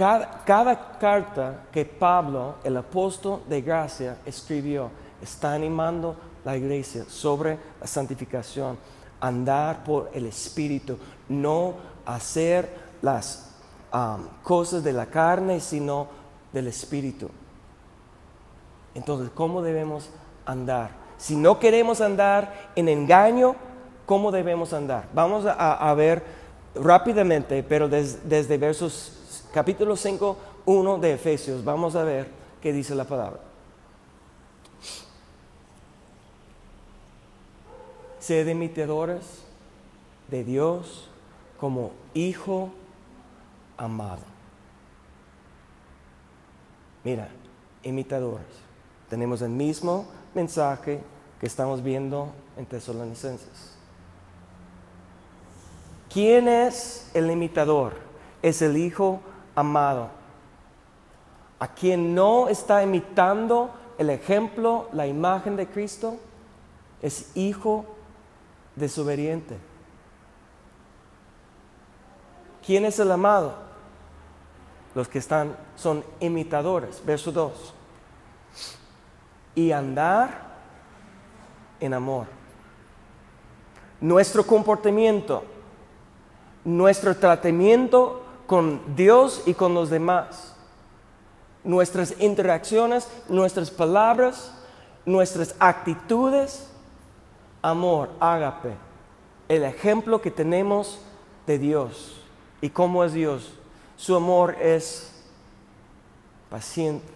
Cada, 0.02 0.98
carta 0.98 1.66
que 1.72 1.86
Pablo, 1.86 2.56
el 2.64 2.76
apóstol 2.76 3.42
de 3.48 3.62
gracia, 3.62 4.18
escribió, 4.26 4.90
está 5.22 5.54
animando 5.54 6.16
la 6.44 6.58
iglesia 6.58 7.06
sobre 7.08 7.60
la 7.80 7.86
santificación, 7.86 8.80
andar 9.20 9.84
por 9.84 10.10
el 10.16 10.26
Espíritu, 10.26 10.98
no 11.30 11.76
hacer 12.04 12.68
las 13.04 13.52
cosas 14.42 14.84
de 14.84 14.92
la 14.92 15.06
carne, 15.06 15.60
sino 15.60 16.08
del 16.52 16.66
Espíritu. 16.66 17.30
Entonces, 18.96 19.30
¿cómo 19.36 19.62
debemos 19.62 20.10
andar? 20.48 20.96
Si 21.20 21.36
no 21.36 21.60
queremos 21.60 22.02
andar 22.02 22.72
en 22.76 22.90
engaño, 22.90 23.56
¿cómo 24.08 24.32
debemos 24.32 24.74
andar? 24.74 25.10
Vamos 25.14 25.46
a, 25.46 25.94
ver 25.94 26.24
rápidamente, 26.74 27.62
pero 27.62 27.88
desde 27.88 28.58
versos 28.58 29.20
capítulo 29.54 29.96
5, 29.96 30.38
1 30.66 30.98
de 31.00 31.14
Efesios, 31.14 31.64
vamos 31.64 31.96
a 31.96 32.04
ver 32.04 32.28
qué 32.62 32.72
dice 32.72 32.96
la 32.96 33.06
palabra. 33.06 33.40
Sed 38.20 38.48
imitadores 38.48 39.44
de 40.30 40.44
Dios 40.44 41.10
como 41.60 41.92
hijo 42.14 42.72
amado. 43.78 44.22
Mira, 47.04 47.30
imitadores. 47.84 48.46
Tenemos 49.10 49.42
el 49.42 49.50
mismo 49.50 50.06
mensaje 50.34 51.02
que 51.40 51.48
estamos 51.48 51.84
viendo 51.84 52.32
en 52.58 52.66
Tesalonicenses. 52.66 53.76
¿Quién 56.14 56.48
es 56.48 57.10
el 57.14 57.32
imitador? 57.32 57.94
Es 58.42 58.62
el 58.62 58.78
hijo 58.78 59.20
amado. 59.56 60.10
A 61.60 61.68
quien 61.68 62.16
no 62.16 62.48
está 62.48 62.84
imitando 62.84 63.72
el 63.98 64.10
ejemplo, 64.10 64.90
la 64.94 65.06
imagen 65.06 65.56
de 65.56 65.68
Cristo, 65.68 66.18
es 67.02 67.36
hijo 67.36 67.86
desobediente. 68.76 69.58
¿Quién 72.66 72.86
es 72.86 73.00
el 73.00 73.12
amado? 73.12 73.54
Los 74.96 75.08
que 75.08 75.20
están 75.20 75.56
son 75.76 76.04
imitadores. 76.20 77.02
Verso 77.06 77.32
2. 77.32 77.76
y 79.54 79.74
andar 79.74 80.52
en 81.82 81.94
amor. 81.94 82.28
Nuestro 84.00 84.46
comportamiento, 84.46 85.44
nuestro 86.64 87.16
tratamiento 87.18 88.24
con 88.52 88.98
Dios 88.98 89.44
y 89.46 89.54
con 89.54 89.74
los 89.74 89.90
demás, 89.90 90.54
nuestras 91.64 92.20
interacciones, 92.20 93.08
nuestras 93.30 93.72
palabras, 93.72 94.54
nuestras 95.06 95.56
actitudes, 95.58 96.70
amor, 97.62 98.10
ágape, 98.20 98.74
el 99.48 99.64
ejemplo 99.64 100.22
que 100.22 100.32
tenemos 100.32 101.00
de 101.48 101.60
Dios 101.60 102.22
y 102.60 102.70
cómo 102.70 103.06
es 103.06 103.14
Dios. 103.14 103.54
Su 103.96 104.18
amor 104.18 104.58
es 104.60 105.24
paciente. 106.50 107.08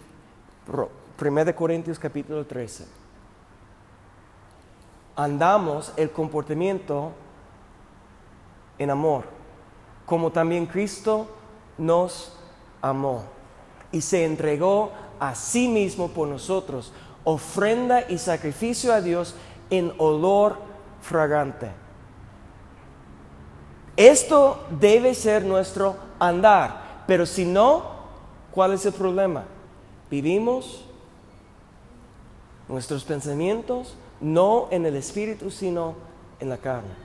1 1.21 1.53
Corintios 1.53 1.99
capítulo 1.99 2.45
13. 2.45 2.87
Andamos 5.17 5.91
el 5.97 6.11
comportamiento 6.11 7.11
en 8.77 8.89
amor, 8.89 9.34
como 10.05 10.31
también 10.31 10.65
Cristo 10.65 11.27
nos 11.77 12.33
amó 12.81 13.23
y 13.91 14.01
se 14.01 14.25
entregó 14.25 14.91
a 15.19 15.35
sí 15.35 15.67
mismo 15.67 16.09
por 16.09 16.27
nosotros, 16.27 16.91
ofrenda 17.23 18.09
y 18.09 18.17
sacrificio 18.17 18.93
a 18.93 19.01
Dios 19.01 19.35
en 19.69 19.93
olor 19.97 20.57
fragante. 21.01 21.71
Esto 23.97 24.65
debe 24.69 25.13
ser 25.13 25.45
nuestro 25.45 25.95
andar, 26.19 27.03
pero 27.07 27.25
si 27.25 27.45
no, 27.45 27.83
¿cuál 28.51 28.73
es 28.73 28.85
el 28.85 28.93
problema? 28.93 29.45
Vivimos 30.11 30.85
nuestros 32.67 33.03
pensamientos 33.03 33.95
no 34.19 34.67
en 34.71 34.85
el 34.85 34.95
espíritu, 34.95 35.49
sino 35.51 35.95
en 36.39 36.49
la 36.49 36.57
carne. 36.57 37.04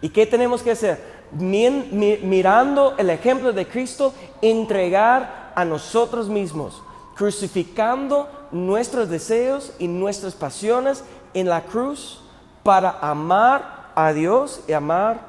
¿Y 0.00 0.10
qué 0.10 0.26
tenemos 0.26 0.62
que 0.62 0.70
hacer? 0.70 1.18
Mirando 1.32 2.94
el 2.96 3.10
ejemplo 3.10 3.52
de 3.52 3.66
Cristo, 3.66 4.14
entregar 4.40 5.52
a 5.54 5.64
nosotros 5.64 6.28
mismos, 6.28 6.82
crucificando 7.16 8.28
nuestros 8.52 9.08
deseos 9.08 9.72
y 9.78 9.88
nuestras 9.88 10.34
pasiones 10.34 11.04
en 11.34 11.48
la 11.48 11.62
cruz 11.62 12.22
para 12.62 12.98
amar 13.00 13.90
a 13.94 14.12
Dios 14.12 14.62
y 14.68 14.72
amar 14.72 15.20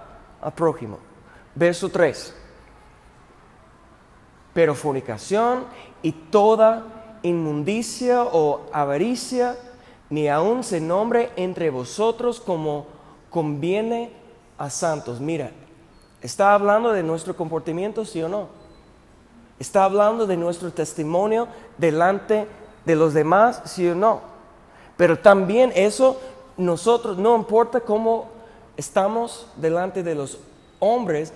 al 0.42 0.54
prójimo. 0.54 1.00
Verso 1.56 1.90
3. 1.90 2.36
Pero 4.54 4.76
fornicación 4.76 5.66
y 6.02 6.12
toda 6.12 6.84
inmundicia 7.24 8.24
o 8.24 8.62
avaricia, 8.72 9.58
ni 10.10 10.28
aun 10.28 10.64
se 10.64 10.80
nombre 10.80 11.32
entre 11.36 11.70
vosotros 11.70 12.40
como 12.40 12.88
conviene 13.30 14.19
a 14.60 14.70
santos. 14.70 15.20
Mira, 15.20 15.52
está 16.22 16.54
hablando 16.54 16.92
de 16.92 17.02
nuestro 17.02 17.36
comportamiento, 17.36 18.06
sí 18.06 18.22
o 18.22 18.30
no. 18.30 18.50
Está 19.58 19.86
hablando 19.86 20.28
de 20.28 20.38
nuestro 20.38 20.72
testimonio 20.72 21.48
delante 21.78 22.46
de 22.86 22.96
los 22.96 23.14
demás, 23.14 23.62
sí 23.66 23.88
o 23.88 23.96
no. 23.96 24.22
Pero 24.98 25.18
también 25.18 25.72
eso, 25.76 26.20
nosotros, 26.58 27.18
no 27.18 27.36
importa 27.36 27.80
cómo 27.80 28.28
estamos 28.78 29.48
delante 29.56 30.04
de 30.04 30.14
los 30.14 30.38
hombres, 30.80 31.34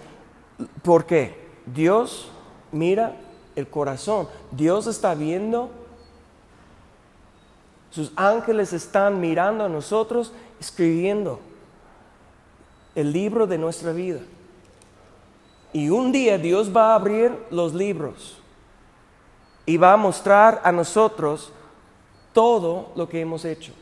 porque 0.84 1.50
Dios 1.66 2.28
mira 2.72 3.16
el 3.56 3.68
corazón. 3.70 4.28
Dios 4.52 4.86
está 4.88 5.16
viendo, 5.16 5.70
sus 7.90 8.12
ángeles 8.18 8.74
están 8.74 9.22
mirando 9.22 9.64
a 9.64 9.70
nosotros, 9.70 10.34
escribiendo 10.60 11.40
el 12.96 13.12
libro 13.12 13.48
de 13.48 13.58
nuestra 13.58 13.92
vida. 13.92 14.20
Y 15.72 15.90
un 15.90 16.12
día 16.12 16.38
Dios 16.38 16.76
va 16.76 16.92
a 16.92 16.96
abrir 16.96 17.36
los 17.50 17.74
libros 17.74 18.38
y 19.66 19.78
va 19.78 19.94
a 19.94 19.98
mostrar 19.98 20.62
a 20.64 20.72
nosotros 20.72 21.52
todo 22.34 22.92
lo 22.96 23.10
que 23.10 23.22
hemos 23.22 23.46
hecho. 23.46 23.74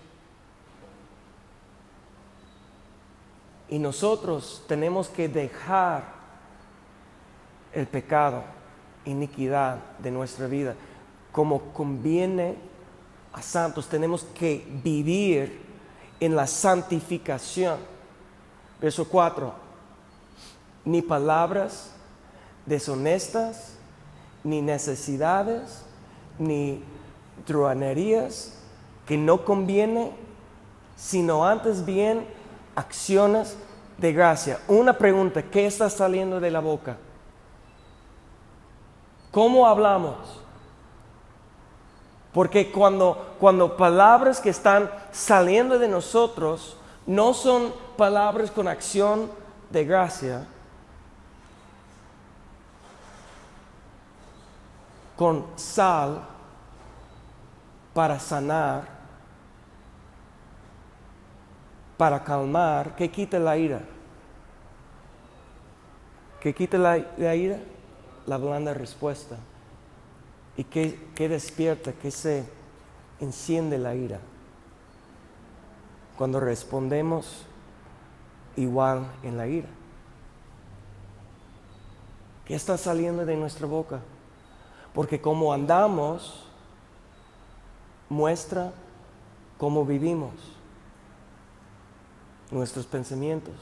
Y 3.70 3.80
nosotros 3.80 4.64
tenemos 4.68 5.08
que 5.10 5.30
dejar 5.30 6.04
el 7.74 7.88
pecado 7.88 8.44
iniquidad 9.06 9.78
de 10.00 10.12
nuestra 10.12 10.48
vida. 10.48 10.76
Como 11.32 11.74
conviene 11.74 12.56
a 13.34 13.42
santos, 13.42 13.88
tenemos 13.88 14.24
que 14.38 14.66
vivir 14.84 15.62
en 16.20 16.36
la 16.36 16.48
santificación. 16.48 17.78
Verso 18.82 19.06
4. 19.06 19.54
Ni 20.84 21.02
palabras 21.02 21.92
deshonestas, 22.66 23.76
ni 24.44 24.62
necesidades, 24.62 25.84
ni 26.40 26.84
truanerías 27.46 28.58
que 29.06 29.18
no 29.18 29.46
conviene, 29.46 30.12
sino 30.96 31.46
antes 31.46 31.86
bien 31.86 32.26
acciones 32.76 33.58
de 33.98 34.14
gracia. 34.14 34.60
Una 34.68 34.98
pregunta, 34.98 35.44
¿qué 35.44 35.68
está 35.68 35.90
saliendo 35.90 36.40
de 36.40 36.52
la 36.52 36.60
boca? 36.60 36.98
¿Cómo 39.32 39.68
hablamos? 39.68 40.16
Porque 42.34 42.72
cuando, 42.72 43.36
cuando 43.40 43.78
palabras 43.78 44.40
que 44.40 44.50
están 44.50 44.90
saliendo 45.12 45.78
de 45.78 45.88
nosotros 45.88 46.78
no 47.06 47.34
son 47.34 47.74
palabras 47.98 48.52
con 48.52 48.68
acción 48.68 49.30
de 49.70 49.86
gracia, 49.86 50.48
con 55.16 55.46
sal 55.56 56.24
para 57.94 58.20
sanar, 58.20 58.88
para 61.98 62.24
calmar, 62.24 62.96
que 62.96 63.10
quita 63.12 63.38
la 63.40 63.58
ira. 63.58 63.82
¿Qué 66.40 66.56
quita 66.56 66.78
la 66.78 67.36
ira? 67.36 67.60
la 68.28 68.38
blanda 68.38 68.74
respuesta 68.74 69.38
y 70.58 70.64
que, 70.64 71.28
despierta, 71.28 71.94
que 71.94 72.12
se 72.12 72.44
enciende 73.20 73.78
la 73.78 73.96
ira. 73.96 74.20
Cuando 76.22 76.40
respondemos 76.40 77.48
igual 78.56 79.08
en 79.24 79.38
la 79.38 79.48
ira. 79.48 79.70
¿Qué 82.46 82.54
está 82.54 82.78
saliendo 82.78 83.26
de 83.26 83.36
nuestra 83.36 83.66
boca? 83.66 84.02
Porque 84.94 85.20
como 85.20 85.52
andamos, 85.52 86.46
muestra 88.08 88.72
cómo 89.58 89.84
vivimos, 89.84 90.34
nuestros 92.52 92.86
pensamientos, 92.86 93.56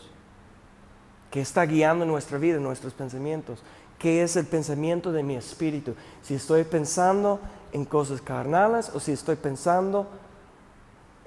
que 1.32 1.40
está 1.40 1.66
guiando 1.66 2.06
nuestra 2.06 2.38
vida, 2.38 2.60
nuestros 2.60 2.94
pensamientos. 2.94 3.64
¿Qué 3.98 4.22
es 4.22 4.36
el 4.36 4.46
pensamiento 4.46 5.14
de 5.14 5.24
mi 5.24 5.38
espíritu? 5.38 5.96
Si 6.24 6.34
estoy 6.36 6.66
pensando 6.66 7.40
en 7.72 7.86
cosas 7.86 8.20
carnales 8.20 8.92
o 8.94 9.00
si 9.00 9.14
estoy 9.14 9.38
pensando 9.38 10.10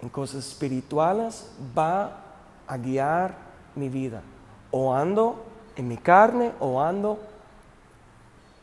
en 0.02 0.08
cosas 0.08 0.46
espirituales, 0.46 1.50
va 1.76 2.18
a 2.66 2.76
guiar 2.76 3.34
mi 3.74 3.88
vida. 3.88 4.22
O 4.70 4.92
ando 4.94 5.42
en 5.76 5.88
mi 5.88 5.96
carne 5.96 6.52
o 6.60 6.82
ando 6.82 7.18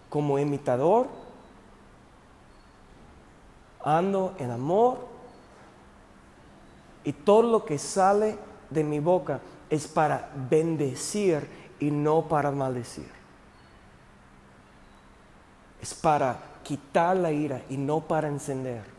como 0.10 0.38
imitador, 0.38 1.08
ando 3.84 4.36
en 4.38 4.52
amor 4.52 5.08
y 7.04 7.13
todo 7.13 7.43
lo 7.43 7.65
que 7.65 7.80
sale 7.80 8.38
de 8.69 8.84
mi 8.84 8.99
boca 8.99 9.39
es 9.69 9.88
para 9.88 10.30
bendecir 10.49 11.47
y 11.80 11.89
no 11.89 12.28
para 12.28 12.52
maldecir 12.52 13.19
es 15.82 15.93
para 15.93 16.38
quitar 16.63 17.15
la 17.15 17.32
ira 17.32 17.62
y 17.69 17.78
no 17.78 18.02
para 18.02 18.28
encender. 18.28 18.98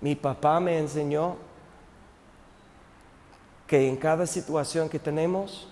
Mi 0.00 0.14
papá 0.14 0.60
me 0.60 0.78
enseñó 0.78 1.36
que 3.66 3.88
en 3.88 3.96
cada 3.96 4.26
situación 4.26 4.88
que 4.88 4.98
tenemos 4.98 5.68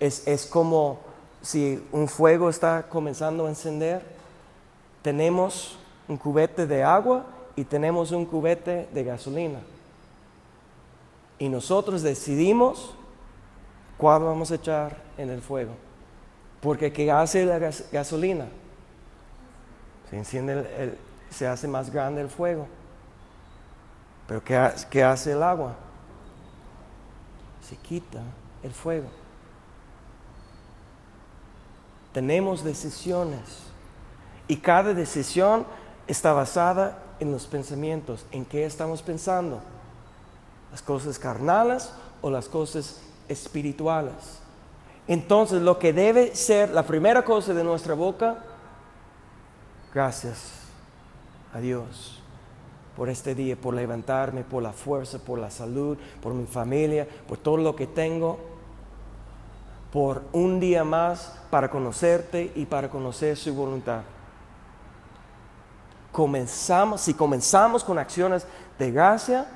es, 0.00 0.26
es 0.26 0.46
como 0.46 1.00
si 1.42 1.86
un 1.92 2.08
fuego 2.08 2.48
está 2.48 2.88
comenzando 2.88 3.46
a 3.46 3.50
encender, 3.50 4.02
tenemos 5.02 5.76
un 6.08 6.16
cubete 6.16 6.66
de 6.66 6.82
agua 6.82 7.26
y 7.56 7.64
tenemos 7.64 8.10
un 8.12 8.24
cubete 8.24 8.88
de 8.92 9.04
gasolina. 9.04 9.60
Y 11.38 11.48
nosotros 11.48 12.02
decidimos 12.02 12.94
cuál 13.98 14.22
vamos 14.22 14.50
a 14.50 14.54
echar 14.54 14.96
en 15.18 15.28
el 15.30 15.42
fuego. 15.42 15.72
Porque 16.60 16.92
¿qué 16.92 17.10
hace 17.10 17.44
la 17.44 17.58
gasolina? 17.58 18.46
Se 20.08 20.16
enciende, 20.16 20.96
se 21.28 21.46
hace 21.46 21.68
más 21.68 21.90
grande 21.90 22.22
el 22.22 22.30
fuego. 22.30 22.66
Pero 24.26 24.42
¿qué, 24.42 24.70
qué 24.90 25.04
hace 25.04 25.32
el 25.32 25.42
agua? 25.42 25.74
Se 27.68 27.76
quita 27.76 28.20
el 28.62 28.72
fuego. 28.72 29.08
Tenemos 32.12 32.62
decisiones 32.62 33.64
y 34.46 34.56
cada 34.56 34.94
decisión 34.94 35.66
está 36.06 36.32
basada 36.32 36.98
en 37.20 37.32
los 37.32 37.46
pensamientos, 37.46 38.24
en 38.30 38.44
qué 38.44 38.64
estamos 38.64 39.02
pensando, 39.02 39.60
las 40.70 40.82
cosas 40.82 41.18
carnales 41.18 41.90
o 42.22 42.30
las 42.30 42.48
cosas 42.48 43.00
espirituales. 43.28 44.40
Entonces 45.06 45.60
lo 45.60 45.78
que 45.78 45.92
debe 45.92 46.34
ser 46.34 46.70
la 46.70 46.84
primera 46.84 47.24
cosa 47.24 47.52
de 47.52 47.64
nuestra 47.64 47.94
boca, 47.94 48.38
gracias 49.92 50.52
a 51.52 51.58
Dios 51.58 52.23
por 52.96 53.08
este 53.08 53.34
día, 53.34 53.56
por 53.56 53.74
levantarme, 53.74 54.44
por 54.44 54.62
la 54.62 54.72
fuerza, 54.72 55.18
por 55.18 55.38
la 55.38 55.50
salud, 55.50 55.98
por 56.22 56.32
mi 56.32 56.46
familia, 56.46 57.06
por 57.26 57.38
todo 57.38 57.56
lo 57.56 57.74
que 57.74 57.86
tengo, 57.86 58.38
por 59.92 60.22
un 60.32 60.60
día 60.60 60.84
más 60.84 61.38
para 61.50 61.70
conocerte 61.70 62.52
y 62.54 62.66
para 62.66 62.88
conocer 62.88 63.36
su 63.36 63.54
voluntad. 63.54 64.02
Comenzamos, 66.12 67.00
si 67.00 67.14
comenzamos 67.14 67.82
con 67.82 67.98
acciones 67.98 68.46
de 68.78 68.90
gracia, 68.92 69.46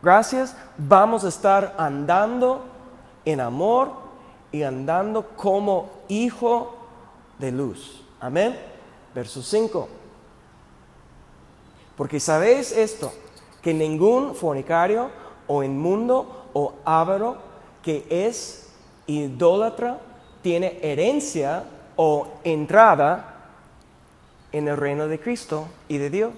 gracias, 0.00 0.56
vamos 0.76 1.24
a 1.24 1.28
estar 1.28 1.74
andando 1.78 2.64
en 3.24 3.40
amor 3.40 3.92
y 4.52 4.62
andando 4.62 5.28
como 5.36 5.90
hijo 6.08 6.76
de 7.38 7.52
luz. 7.52 8.04
Amén. 8.20 8.56
Verso 9.14 9.42
5. 9.42 9.97
Porque 11.98 12.20
sabéis 12.20 12.70
esto, 12.70 13.12
que 13.60 13.74
ningún 13.74 14.36
fornicario 14.36 15.10
o 15.48 15.64
inmundo 15.64 16.46
o 16.54 16.74
avaro 16.84 17.36
que 17.82 18.06
es 18.08 18.68
idólatra 19.08 19.98
tiene 20.40 20.78
herencia 20.80 21.64
o 21.96 22.28
entrada 22.44 23.34
en 24.52 24.68
el 24.68 24.76
reino 24.76 25.08
de 25.08 25.18
Cristo 25.18 25.66
y 25.88 25.98
de 25.98 26.08
Dios. 26.08 26.32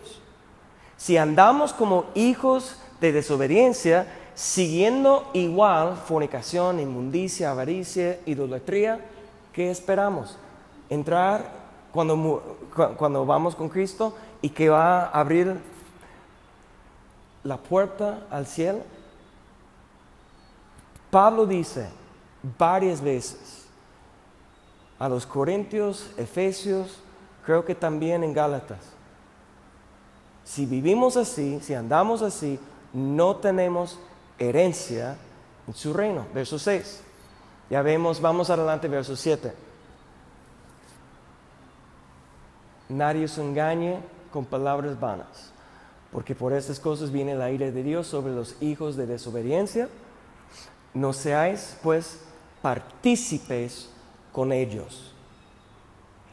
Si 0.97 1.19
andamos 1.19 1.75
como 1.75 2.07
hijos 2.15 2.79
de 3.03 3.13
desobediencia, 3.13 4.07
siguiendo 4.35 5.29
igual 5.35 5.97
fornicación, 6.07 6.81
inmundicia, 6.81 7.51
avaricia, 7.51 8.19
idolatría, 8.25 8.99
¿qué 9.53 9.71
esperamos? 9.71 10.39
Entrar 10.89 11.60
cuando, 11.93 12.57
cuando 12.97 13.27
vamos 13.27 13.55
con 13.55 13.69
Cristo 13.69 14.15
y 14.43 14.51
que 14.51 14.69
va 14.69 15.07
a 15.07 15.21
abrir 15.21 15.61
la 17.45 17.57
puerta 17.57 18.27
al 18.31 18.47
cielo? 18.47 18.81
Pablo 21.11 21.47
dice 21.47 21.89
varias 22.59 23.01
veces 23.01 23.67
a 24.99 25.09
los 25.09 25.27
Corintios, 25.27 26.11
Efesios, 26.17 27.01
creo 27.45 27.65
que 27.65 27.75
también 27.75 28.23
en 28.23 28.33
Gálatas, 28.35 28.79
si 30.45 30.67
vivimos 30.67 31.17
así, 31.17 31.61
si 31.63 31.75
andamos 31.75 32.23
así, 32.23 32.59
no 32.93 33.37
tenemos 33.37 33.99
herencia 34.39 35.17
en 35.67 35.75
su 35.75 35.93
reino. 35.93 36.27
Verso 36.35 36.59
6. 36.59 37.03
Ya 37.71 37.83
vemos, 37.83 38.21
vamos 38.21 38.51
adelante, 38.51 38.89
verso 38.89 39.15
7. 39.15 39.53
Nadie 42.91 43.29
se 43.29 43.41
engañe 43.41 44.01
con 44.33 44.45
palabras 44.45 44.99
vanas, 44.99 45.53
porque 46.11 46.35
por 46.35 46.53
estas 46.53 46.81
cosas 46.81 47.13
viene 47.13 47.33
el 47.33 47.41
aire 47.41 47.71
de 47.71 47.85
Dios 47.85 48.09
sobre 48.09 48.35
los 48.35 48.61
hijos 48.61 48.97
de 48.97 49.07
desobediencia. 49.07 49.89
No 50.93 51.13
seáis, 51.13 51.77
pues, 51.85 52.19
partícipes 52.61 53.91
con 54.33 54.51
ellos. 54.51 55.15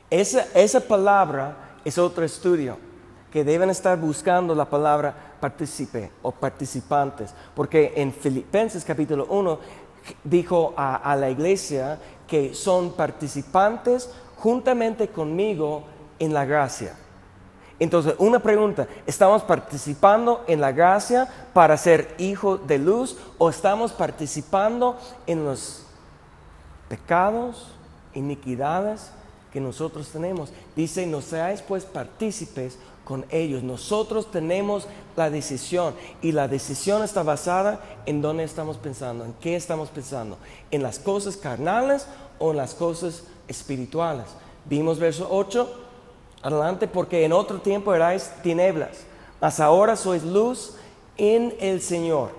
Esa, 0.09 0.47
esa 0.55 0.79
palabra 0.79 1.77
es 1.85 1.99
otro 1.99 2.25
estudio, 2.25 2.79
que 3.31 3.43
deben 3.43 3.69
estar 3.69 3.99
buscando 3.99 4.55
la 4.55 4.65
palabra 4.65 5.35
partícipe 5.39 6.09
o 6.23 6.31
participantes, 6.31 7.35
porque 7.55 7.93
en 7.95 8.11
Filipenses 8.11 8.83
capítulo 8.83 9.27
1 9.29 9.59
dijo 10.23 10.73
a, 10.75 10.95
a 10.95 11.15
la 11.15 11.29
iglesia 11.29 11.99
que 12.25 12.55
son 12.55 12.93
participantes 12.93 14.09
juntamente 14.37 15.09
conmigo 15.09 15.83
en 16.19 16.33
la 16.33 16.45
gracia. 16.45 16.95
Entonces, 17.79 18.15
una 18.17 18.39
pregunta, 18.39 18.87
¿estamos 19.05 19.43
participando 19.43 20.43
en 20.47 20.59
la 20.61 20.71
gracia 20.71 21.27
para 21.53 21.77
ser 21.77 22.15
hijos 22.17 22.65
de 22.65 22.79
luz 22.79 23.17
o 23.37 23.49
estamos 23.49 23.91
participando 23.91 24.97
en 25.27 25.45
los 25.45 25.83
pecados, 26.89 27.67
iniquidades 28.15 29.11
que 29.53 29.61
nosotros 29.61 30.09
tenemos? 30.09 30.51
Dice, 30.75 31.05
no 31.05 31.21
seáis 31.21 31.61
pues 31.61 31.85
partícipes 31.85 32.79
con 33.05 33.25
ellos. 33.29 33.61
Nosotros 33.61 34.31
tenemos 34.31 34.87
la 35.15 35.29
decisión 35.29 35.93
y 36.23 36.31
la 36.31 36.47
decisión 36.47 37.03
está 37.03 37.21
basada 37.21 37.79
en 38.07 38.23
dónde 38.23 38.43
estamos 38.43 38.77
pensando, 38.77 39.23
en 39.23 39.33
qué 39.33 39.55
estamos 39.55 39.89
pensando, 39.89 40.39
en 40.71 40.81
las 40.81 40.97
cosas 40.97 41.37
carnales 41.37 42.07
o 42.39 42.51
en 42.51 42.57
las 42.57 42.73
cosas 42.73 43.23
espirituales. 43.47 44.25
Vimos 44.65 44.97
verso 44.97 45.27
8 45.29 45.86
Adelante, 46.41 46.87
porque 46.87 47.25
en 47.25 47.33
otro 47.33 47.59
tiempo 47.59 47.93
erais 47.93 48.31
tinieblas, 48.43 49.05
mas 49.41 49.59
ahora 49.59 49.95
sois 49.95 50.23
luz 50.23 50.75
en 51.17 51.55
el 51.59 51.81
Señor. 51.81 52.31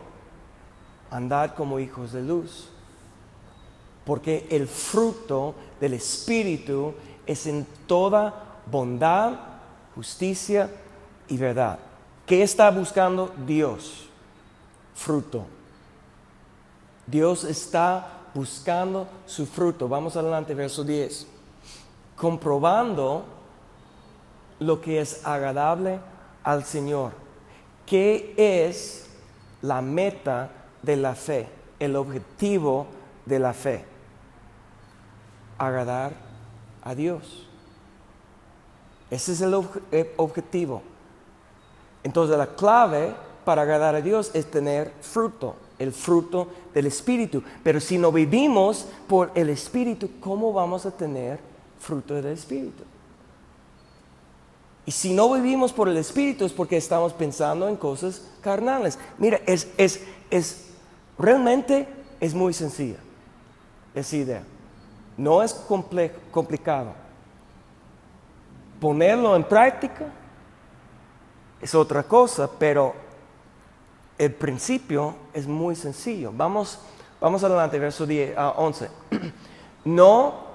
Andad 1.11 1.55
como 1.55 1.81
hijos 1.81 2.13
de 2.13 2.23
luz. 2.23 2.69
Porque 4.05 4.47
el 4.51 4.67
fruto 4.67 5.55
del 5.81 5.95
Espíritu 5.95 6.95
es 7.27 7.47
en 7.47 7.67
toda 7.87 8.61
bondad, 8.71 9.33
justicia 9.95 10.71
y 11.29 11.37
verdad. 11.37 11.79
¿Qué 12.25 12.43
está 12.43 12.71
buscando 12.71 13.33
Dios? 13.47 14.07
Fruto. 14.95 15.45
Dios 17.07 17.45
está 17.45 18.19
buscando 18.35 19.07
su 19.27 19.47
fruto. 19.47 19.89
Vamos 19.89 20.17
adelante, 20.17 20.55
verso 20.55 20.85
10. 20.85 21.27
Comprobando 22.17 23.25
lo 24.59 24.81
que 24.81 25.01
es 25.01 25.27
agradable 25.27 26.01
al 26.43 26.65
Señor. 26.65 27.13
¿Qué 27.87 28.35
es 28.37 29.07
la 29.63 29.81
meta 29.81 30.51
de 30.83 30.97
la 30.97 31.15
fe? 31.15 31.49
El 31.79 31.97
objetivo 31.97 32.87
de 33.25 33.39
la 33.39 33.53
fe. 33.53 33.85
Agradar 35.59 36.13
a 36.83 36.95
Dios. 36.95 37.47
Ese 39.11 39.33
es 39.33 39.41
el 39.41 39.55
objetivo. 40.17 40.83
Entonces 42.03 42.37
la 42.37 42.47
clave 42.47 43.15
para 43.45 43.63
agradar 43.63 43.95
a 43.95 44.03
Dios 44.03 44.31
es 44.35 44.51
tener 44.51 44.93
fruto, 45.01 45.57
el 45.79 45.93
fruto 45.93 46.49
del 46.75 46.87
Espíritu. 46.87 47.43
Pero 47.63 47.81
si 47.81 47.97
no 47.97 48.13
vivimos 48.13 48.87
por 49.07 49.31
el 49.35 49.49
Espíritu, 49.49 50.11
¿cómo 50.21 50.53
vamos 50.53 50.85
a 50.85 50.91
tener 50.91 51.41
fruto 51.79 52.15
del 52.15 52.27
Espíritu? 52.27 52.85
Y 54.89 54.91
si 54.91 55.13
no 55.13 55.31
vivimos 55.31 55.71
por 55.71 55.87
el 55.91 55.99
Espíritu 55.99 56.47
es 56.47 56.53
porque 56.55 56.79
estamos 56.79 57.13
pensando 57.13 57.69
en 57.69 57.77
cosas 57.77 58.23
carnales. 58.41 58.99
Mira, 59.19 59.39
es, 59.45 59.69
es, 59.77 60.03
es 60.31 60.69
realmente 61.19 61.87
es 62.19 62.33
muy 62.33 62.55
sencilla 62.55 62.97
esa 63.95 64.17
idea. 64.17 64.43
No 65.19 65.43
es 65.43 65.53
complicado. 66.33 66.95
Ponerlo 68.81 69.37
en 69.37 69.45
práctica 69.45 70.07
es 71.61 71.75
otra 71.75 72.03
cosa, 72.03 72.49
pero 72.59 72.95
el 74.17 74.33
principio 74.33 75.17
es 75.35 75.47
muy 75.47 75.77
sencillo. 75.77 76.33
Vamos, 76.35 76.79
vamos 77.21 77.45
adelante, 77.45 77.79
verso 77.79 78.07
10, 78.07 78.35
11. 78.57 78.89
no 79.85 80.47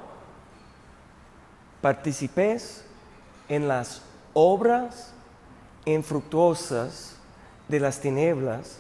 participes 1.84 2.84
en 3.48 3.68
las 3.68 4.02
obras 4.34 5.14
infructuosas 5.86 7.16
de 7.68 7.80
las 7.80 8.00
tinieblas, 8.00 8.78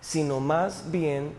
sino 0.00 0.40
más 0.40 0.90
bien 0.90 1.32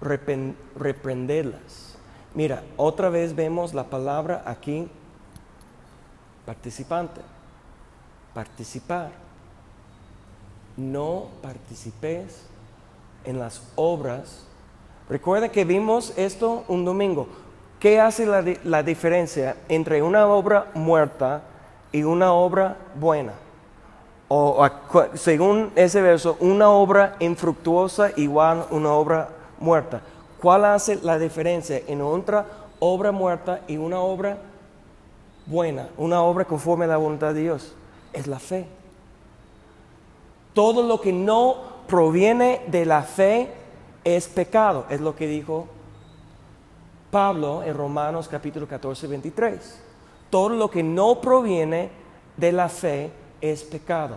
reprenderlas. 0.00 1.96
Mira, 2.34 2.62
otra 2.76 3.08
vez 3.08 3.34
vemos 3.34 3.74
la 3.74 3.84
palabra 3.84 4.42
aquí, 4.46 4.88
participante, 6.46 7.20
participar. 8.34 9.10
No 10.76 11.28
participes 11.42 12.46
en 13.24 13.38
las 13.38 13.62
obras. 13.74 14.46
Recuerda 15.08 15.50
que 15.50 15.64
vimos 15.64 16.12
esto 16.16 16.64
un 16.68 16.84
domingo. 16.84 17.28
¿Qué 17.80 18.00
hace 18.00 18.26
la, 18.26 18.44
la 18.64 18.82
diferencia 18.82 19.56
entre 19.68 20.02
una 20.02 20.26
obra 20.26 20.70
muerta 20.74 21.42
y 21.92 22.02
una 22.02 22.32
obra 22.32 22.76
buena. 22.94 23.32
o 24.28 24.64
según 25.14 25.72
ese 25.74 26.00
verso, 26.00 26.36
una 26.38 26.70
obra 26.70 27.16
infructuosa 27.18 28.12
igual 28.16 28.64
una 28.70 28.92
obra 28.92 29.28
muerta. 29.58 30.00
¿Cuál 30.40 30.64
hace 30.64 30.96
la 31.02 31.18
diferencia 31.18 31.82
en 31.86 32.00
otra 32.00 32.46
obra 32.78 33.12
muerta 33.12 33.60
y 33.66 33.76
una 33.76 34.00
obra 34.00 34.38
buena, 35.46 35.88
una 35.98 36.22
obra 36.22 36.44
conforme 36.44 36.86
a 36.86 36.88
la 36.88 36.96
voluntad 36.96 37.34
de 37.34 37.40
Dios? 37.42 37.74
Es 38.12 38.26
la 38.26 38.38
fe. 38.38 38.66
Todo 40.54 40.82
lo 40.82 41.00
que 41.00 41.12
no 41.12 41.56
proviene 41.86 42.62
de 42.68 42.86
la 42.86 43.02
fe 43.02 43.52
es 44.04 44.28
pecado, 44.28 44.86
es 44.88 45.00
lo 45.00 45.14
que 45.14 45.26
dijo 45.26 45.66
Pablo 47.10 47.62
en 47.62 47.76
Romanos 47.76 48.28
capítulo 48.28 48.66
14, 48.66 49.06
23. 49.06 49.89
Todo 50.30 50.50
lo 50.50 50.70
que 50.70 50.82
no 50.82 51.20
proviene 51.20 51.90
de 52.36 52.52
la 52.52 52.68
fe 52.68 53.10
es 53.40 53.62
pecado. 53.62 54.16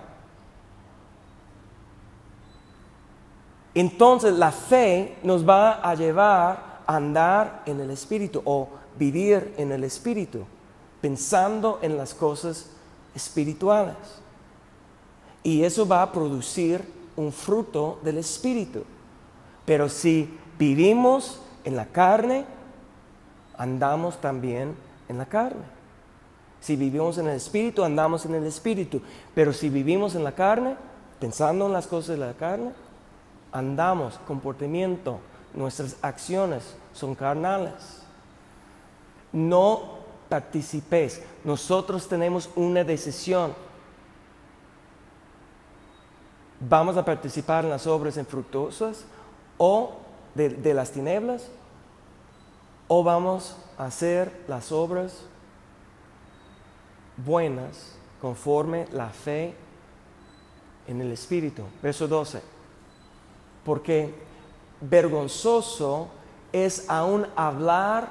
Entonces 3.73 4.33
la 4.33 4.51
fe 4.51 5.17
nos 5.23 5.47
va 5.47 5.81
a 5.81 5.95
llevar 5.95 6.81
a 6.85 6.95
andar 6.95 7.63
en 7.65 7.79
el 7.79 7.89
Espíritu 7.89 8.41
o 8.45 8.69
vivir 8.97 9.55
en 9.57 9.71
el 9.71 9.83
Espíritu, 9.83 10.45
pensando 11.01 11.79
en 11.81 11.97
las 11.97 12.13
cosas 12.13 12.69
espirituales. 13.15 13.95
Y 15.41 15.63
eso 15.63 15.87
va 15.87 16.03
a 16.03 16.11
producir 16.11 16.85
un 17.15 17.31
fruto 17.31 17.99
del 18.03 18.19
Espíritu. 18.19 18.83
Pero 19.65 19.89
si 19.89 20.37
vivimos 20.57 21.41
en 21.63 21.75
la 21.75 21.85
carne, 21.87 22.45
andamos 23.57 24.17
también 24.21 24.75
en 25.09 25.17
la 25.17 25.25
carne. 25.25 25.82
Si 26.63 26.77
vivimos 26.77 27.17
en 27.17 27.27
el 27.27 27.35
Espíritu, 27.35 27.83
andamos 27.83 28.25
en 28.25 28.35
el 28.35 28.45
Espíritu. 28.45 29.01
Pero 29.35 29.51
si 29.51 29.67
vivimos 29.67 30.15
en 30.15 30.23
la 30.23 30.31
carne, 30.31 30.77
pensando 31.19 31.65
en 31.65 31.73
las 31.73 31.87
cosas 31.87 32.17
de 32.17 32.25
la 32.25 32.31
carne, 32.35 32.71
andamos, 33.51 34.17
comportamiento, 34.25 35.19
nuestras 35.53 35.97
acciones 36.01 36.77
son 36.93 37.15
carnales. 37.15 37.73
No 39.33 39.81
participes. 40.29 41.21
Nosotros 41.43 42.07
tenemos 42.07 42.49
una 42.55 42.85
decisión. 42.85 43.53
¿Vamos 46.61 46.95
a 46.95 47.03
participar 47.03 47.65
en 47.65 47.71
las 47.71 47.87
obras 47.87 48.15
infructuosas 48.15 49.03
o 49.57 49.97
de, 50.33 50.47
de 50.47 50.73
las 50.73 50.91
tinieblas? 50.91 51.49
¿O 52.87 53.03
vamos 53.03 53.57
a 53.77 53.87
hacer 53.87 54.45
las 54.47 54.71
obras 54.71 55.25
buenas 57.17 57.95
conforme 58.21 58.87
la 58.91 59.09
fe 59.09 59.53
en 60.87 61.01
el 61.01 61.11
Espíritu? 61.11 61.63
Verso 61.81 62.07
12. 62.07 62.41
Porque 63.63 64.13
vergonzoso 64.81 66.09
es 66.51 66.89
aún 66.89 67.27
hablar 67.35 68.09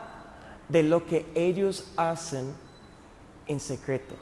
de 0.68 0.82
lo 0.82 1.06
que 1.06 1.30
ellos 1.34 1.92
hacen 1.96 2.54
en 3.46 3.60
secreto. 3.60 4.14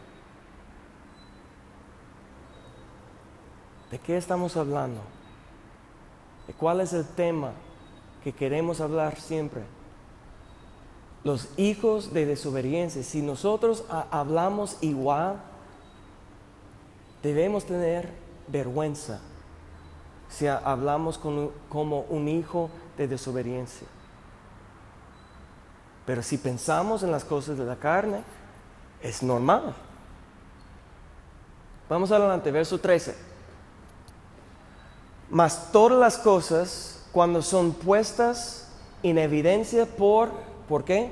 ¿De 3.90 3.99
qué 3.99 4.16
estamos 4.16 4.57
hablando? 4.57 5.01
¿De 6.47 6.53
cuál 6.55 6.81
es 6.81 6.93
el 6.93 7.07
tema 7.07 7.53
que 8.23 8.33
queremos 8.33 8.81
hablar 8.81 9.19
siempre? 9.19 9.62
Los 11.24 11.48
hijos 11.59 12.12
de 12.14 12.26
desobediencia. 12.26 13.02
Si 13.02 13.20
nosotros 13.22 13.85
ha- 13.90 14.06
hablamos 14.11 14.76
igual, 14.80 15.37
debemos 17.22 17.64
tener 17.66 18.11
vergüenza 18.48 19.20
si 20.28 20.46
ha- 20.46 20.59
hablamos 20.59 21.18
como 21.18 22.00
un 22.09 22.28
hijo 22.28 22.70
de 22.96 23.06
desobediencia. 23.09 23.87
Pero 26.06 26.22
si 26.22 26.38
pensamos 26.38 27.02
en 27.02 27.11
las 27.12 27.24
cosas 27.24 27.59
de 27.59 27.64
la 27.64 27.76
carne, 27.76 28.22
es 29.02 29.22
normal. 29.22 29.74
Vamos 31.88 32.11
adelante, 32.12 32.50
verso 32.50 32.78
13. 32.78 33.14
Mas 35.28 35.70
todas 35.70 35.98
las 35.98 36.16
cosas, 36.16 37.04
cuando 37.12 37.42
son 37.42 37.72
puestas 37.72 38.68
en 39.02 39.18
evidencia 39.18 39.85
por, 39.87 40.30
¿por 40.70 40.85
qué? 40.85 41.11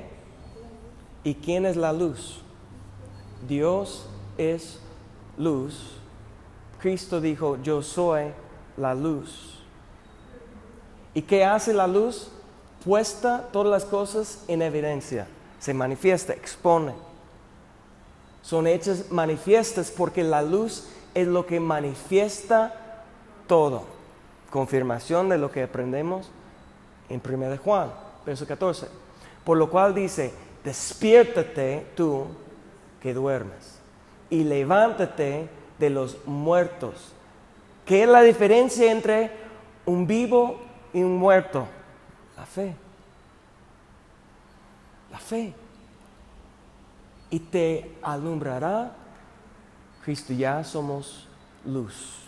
¿Y 1.25 1.35
quién 1.35 1.65
es 1.65 1.75
la 1.75 1.91
luz? 1.91 2.39
Dios 3.45 4.07
es 4.37 4.79
luz. 5.37 5.97
Cristo 6.79 7.19
dijo, 7.19 7.57
yo 7.61 7.81
soy 7.81 8.31
la 8.77 8.95
luz. 8.95 9.59
¿Y 11.13 11.23
qué 11.23 11.43
hace 11.43 11.73
la 11.73 11.87
luz? 11.87 12.31
Puesta 12.85 13.49
todas 13.51 13.69
las 13.69 13.83
cosas 13.83 14.45
en 14.47 14.61
evidencia. 14.61 15.27
Se 15.59 15.73
manifiesta, 15.73 16.31
expone. 16.31 16.93
Son 18.41 18.65
hechas 18.65 19.11
manifiestas 19.11 19.91
porque 19.91 20.23
la 20.23 20.41
luz 20.41 20.87
es 21.13 21.27
lo 21.27 21.45
que 21.45 21.59
manifiesta 21.59 23.03
todo. 23.45 23.83
Confirmación 24.51 25.27
de 25.27 25.37
lo 25.37 25.51
que 25.51 25.63
aprendemos 25.63 26.29
en 27.09 27.21
1 27.21 27.49
de 27.49 27.57
Juan, 27.57 27.91
verso 28.25 28.47
14. 28.47 29.08
Por 29.49 29.57
lo 29.57 29.67
cual 29.67 29.95
dice, 29.95 30.31
despiértate 30.63 31.87
tú 31.95 32.27
que 33.01 33.15
duermes 33.15 33.79
y 34.29 34.43
levántate 34.43 35.49
de 35.79 35.89
los 35.89 36.23
muertos. 36.27 37.13
¿Qué 37.83 38.03
es 38.03 38.09
la 38.09 38.21
diferencia 38.21 38.91
entre 38.91 39.31
un 39.87 40.05
vivo 40.05 40.61
y 40.93 41.01
un 41.01 41.17
muerto? 41.17 41.67
La 42.37 42.45
fe. 42.45 42.75
La 45.11 45.17
fe. 45.17 45.51
Y 47.31 47.39
te 47.39 47.97
alumbrará. 48.03 48.91
Cristo, 50.03 50.31
ya 50.31 50.63
somos 50.63 51.27
luz. 51.65 52.19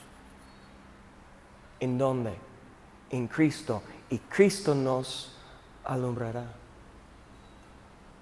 ¿En 1.79 1.99
dónde? 1.99 2.33
En 3.11 3.27
Cristo. 3.27 3.83
Y 4.09 4.17
Cristo 4.17 4.73
nos 4.73 5.37
alumbrará. 5.83 6.60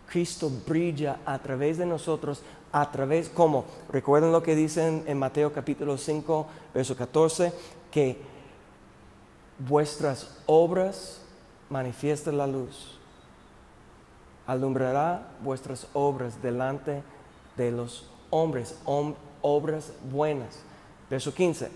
Cristo 0.09 0.49
brilla 0.67 1.19
a 1.25 1.37
través 1.39 1.77
de 1.77 1.85
nosotros, 1.85 2.41
a 2.71 2.91
través, 2.91 3.29
¿cómo? 3.29 3.65
Recuerden 3.91 4.31
lo 4.31 4.41
que 4.43 4.55
dicen 4.55 5.03
en 5.07 5.17
Mateo 5.19 5.53
capítulo 5.53 5.97
5, 5.97 6.47
verso 6.73 6.95
14, 6.95 7.53
que 7.91 8.17
vuestras 9.59 10.37
obras 10.45 11.21
manifiestan 11.69 12.37
la 12.37 12.47
luz. 12.47 12.97
Alumbrará 14.47 15.27
vuestras 15.43 15.87
obras 15.93 16.41
delante 16.41 17.03
de 17.55 17.71
los 17.71 18.09
hombres, 18.31 18.75
hom- 18.85 19.15
obras 19.41 19.91
buenas. 20.11 20.59
Verso 21.09 21.33
15. 21.33 21.69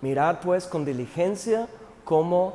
Mirad 0.00 0.40
pues 0.40 0.66
con 0.66 0.84
diligencia 0.84 1.68
cómo 2.04 2.54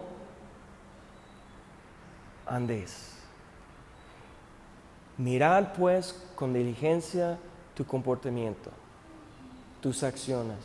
andéis. 2.45 3.16
Mirad 5.17 5.73
pues 5.73 6.13
con 6.36 6.53
diligencia 6.53 7.39
tu 7.73 7.86
comportamiento, 7.86 8.69
tus 9.82 10.03
acciones. 10.03 10.58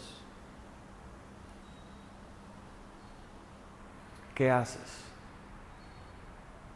¿Qué 4.34 4.50
haces? 4.50 5.02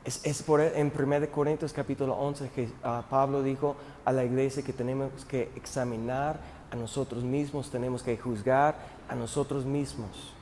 Es, 0.04 0.20
es 0.24 0.42
por 0.42 0.60
en 0.60 0.92
1 0.96 1.30
Corintios 1.30 1.72
capítulo 1.72 2.14
11 2.14 2.50
que 2.50 2.70
ah, 2.82 3.02
Pablo 3.10 3.42
dijo 3.42 3.76
a 4.04 4.12
la 4.12 4.24
iglesia 4.24 4.62
que 4.62 4.72
tenemos 4.72 5.24
que 5.24 5.50
examinar 5.56 6.38
a 6.70 6.76
nosotros 6.76 7.24
mismos, 7.24 7.70
tenemos 7.70 8.02
que 8.02 8.16
juzgar 8.16 8.76
a 9.08 9.14
nosotros 9.14 9.64
mismos. 9.64 10.32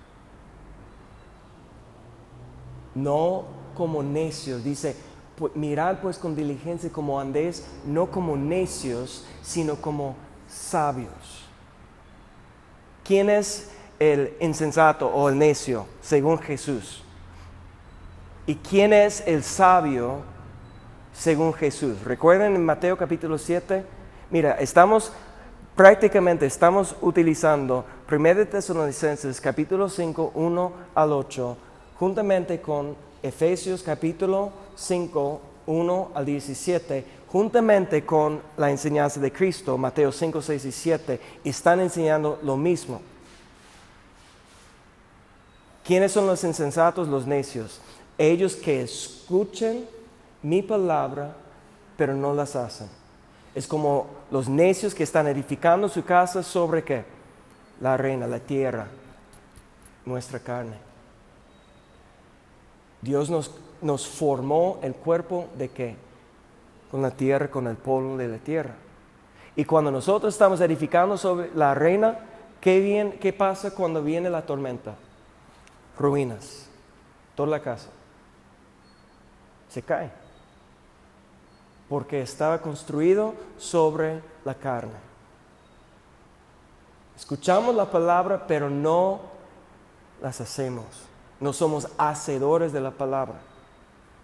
No 2.95 3.45
como 3.75 4.03
necios, 4.03 4.63
dice, 4.63 4.97
pu- 5.39 5.51
mirad 5.55 5.99
pues 6.01 6.19
con 6.19 6.35
diligencia 6.37 6.91
como 6.91 7.19
andéis, 7.21 7.65
no 7.87 8.07
como 8.11 8.37
necios, 8.37 9.27
sino 9.43 9.77
como 9.77 10.17
sabios. 10.49 11.45
¿Quién 13.05 13.29
es 13.31 13.71
el 13.99 14.35
insensato 14.41 15.09
o 15.09 15.29
el 15.29 15.39
necio 15.39 15.87
según 16.01 16.39
Jesús? 16.39 17.03
¿Y 18.47 18.57
quién 18.57 18.93
es 18.93 19.23
el 19.27 19.43
sabio 19.43 20.23
según 21.13 21.53
Jesús? 21.55 22.03
Recuerden 22.05 22.55
en 22.55 22.65
Mateo 22.65 22.97
capítulo 22.97 23.39
7, 23.39 23.85
mira, 24.31 24.53
estamos 24.53 25.13
prácticamente 25.77 26.47
estamos 26.47 26.95
utilizando 27.03 27.85
1 28.11 28.35
de 28.37 28.47
Tesalonicenses 28.47 29.41
capítulo 29.41 29.89
5, 29.89 30.33
1 30.35 30.73
al 30.95 31.13
8, 31.13 31.57
juntamente 31.99 32.61
con 32.61 32.97
Efesios 33.25 33.83
capítulo 33.83 34.53
5, 34.77 35.41
1 35.67 36.11
al 36.15 36.27
17, 36.27 37.07
juntamente 37.27 38.05
con 38.05 38.43
la 38.59 38.71
enseñanza 38.71 39.19
de 39.19 39.33
Cristo, 39.33 39.79
Mateo 39.79 40.13
5, 40.13 40.43
6 40.43 40.65
y 40.67 40.71
7, 40.71 41.21
están 41.43 41.81
enseñando 41.81 42.39
lo 42.43 42.59
mismo. 42.59 43.01
¿Quiénes 45.87 46.13
son 46.13 46.27
los 46.27 46.45
insensatos? 46.45 47.09
Los 47.09 47.27
necios. 47.27 47.81
Ellos 48.19 48.57
que 48.57 48.83
escuchen 48.83 49.87
mi 50.43 50.61
palabra, 50.61 51.35
pero 51.97 52.15
no 52.15 52.35
las 52.35 52.55
hacen. 52.55 52.91
Es 53.55 53.67
como 53.67 54.07
los 54.31 54.51
necios 54.51 54.95
que 54.95 55.05
están 55.05 55.29
edificando 55.29 55.89
su 55.89 56.05
casa 56.05 56.43
sobre 56.43 56.85
qué? 56.85 57.07
La 57.81 57.97
reina, 57.97 58.27
la 58.27 58.41
tierra, 58.41 58.87
nuestra 60.05 60.39
carne. 60.41 60.94
Dios 63.05 63.29
nos, 63.29 63.51
nos 63.83 64.07
formó 64.09 64.79
el 64.83 64.95
cuerpo 64.95 65.47
de 65.59 65.69
qué? 65.69 65.97
Con 66.91 67.03
la 67.03 67.11
tierra, 67.11 67.51
con 67.51 67.67
el 67.67 67.77
polvo 67.77 68.17
de 68.17 68.29
la 68.29 68.39
tierra. 68.39 68.75
Y 69.55 69.65
cuando 69.65 69.91
nosotros 69.91 70.35
estamos 70.35 70.61
edificando 70.63 71.17
sobre 71.19 71.55
la 71.55 71.75
reina, 71.75 72.19
¿qué, 72.61 73.17
qué 73.21 73.33
pasa 73.33 73.75
cuando 73.75 74.03
viene 74.03 74.31
la 74.31 74.47
tormenta? 74.47 74.95
Ruinas, 75.99 76.67
toda 77.35 77.51
la 77.51 77.61
casa. 77.61 77.91
Se 79.69 79.83
cae. 79.83 80.11
Porque 81.89 82.23
estaba 82.23 82.61
construido 82.63 83.35
sobre 83.59 84.23
la 84.45 84.55
carne. 84.55 84.95
Escuchamos 87.17 87.75
la 87.75 87.91
palabra, 87.91 88.47
pero 88.47 88.71
no 88.71 89.21
las 90.23 90.41
hacemos. 90.41 90.87
No 91.45 91.53
somos 91.53 91.89
hacedores 91.99 92.73
de 92.73 92.81
la 92.81 92.91
palabra. 92.91 93.35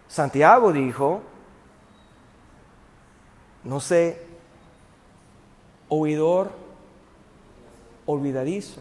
Santiago 0.09 0.73
dijo, 0.73 1.21
no 3.63 3.79
sé, 3.79 4.27
oidor 5.91 6.51
olvidadizo, 8.07 8.81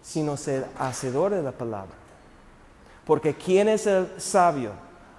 sino 0.00 0.38
ser 0.38 0.66
hacedor 0.78 1.32
de 1.32 1.42
la 1.42 1.52
palabra. 1.52 1.92
Porque 3.04 3.34
¿quién 3.34 3.68
es 3.68 3.86
el 3.86 4.18
sabio? 4.18 4.72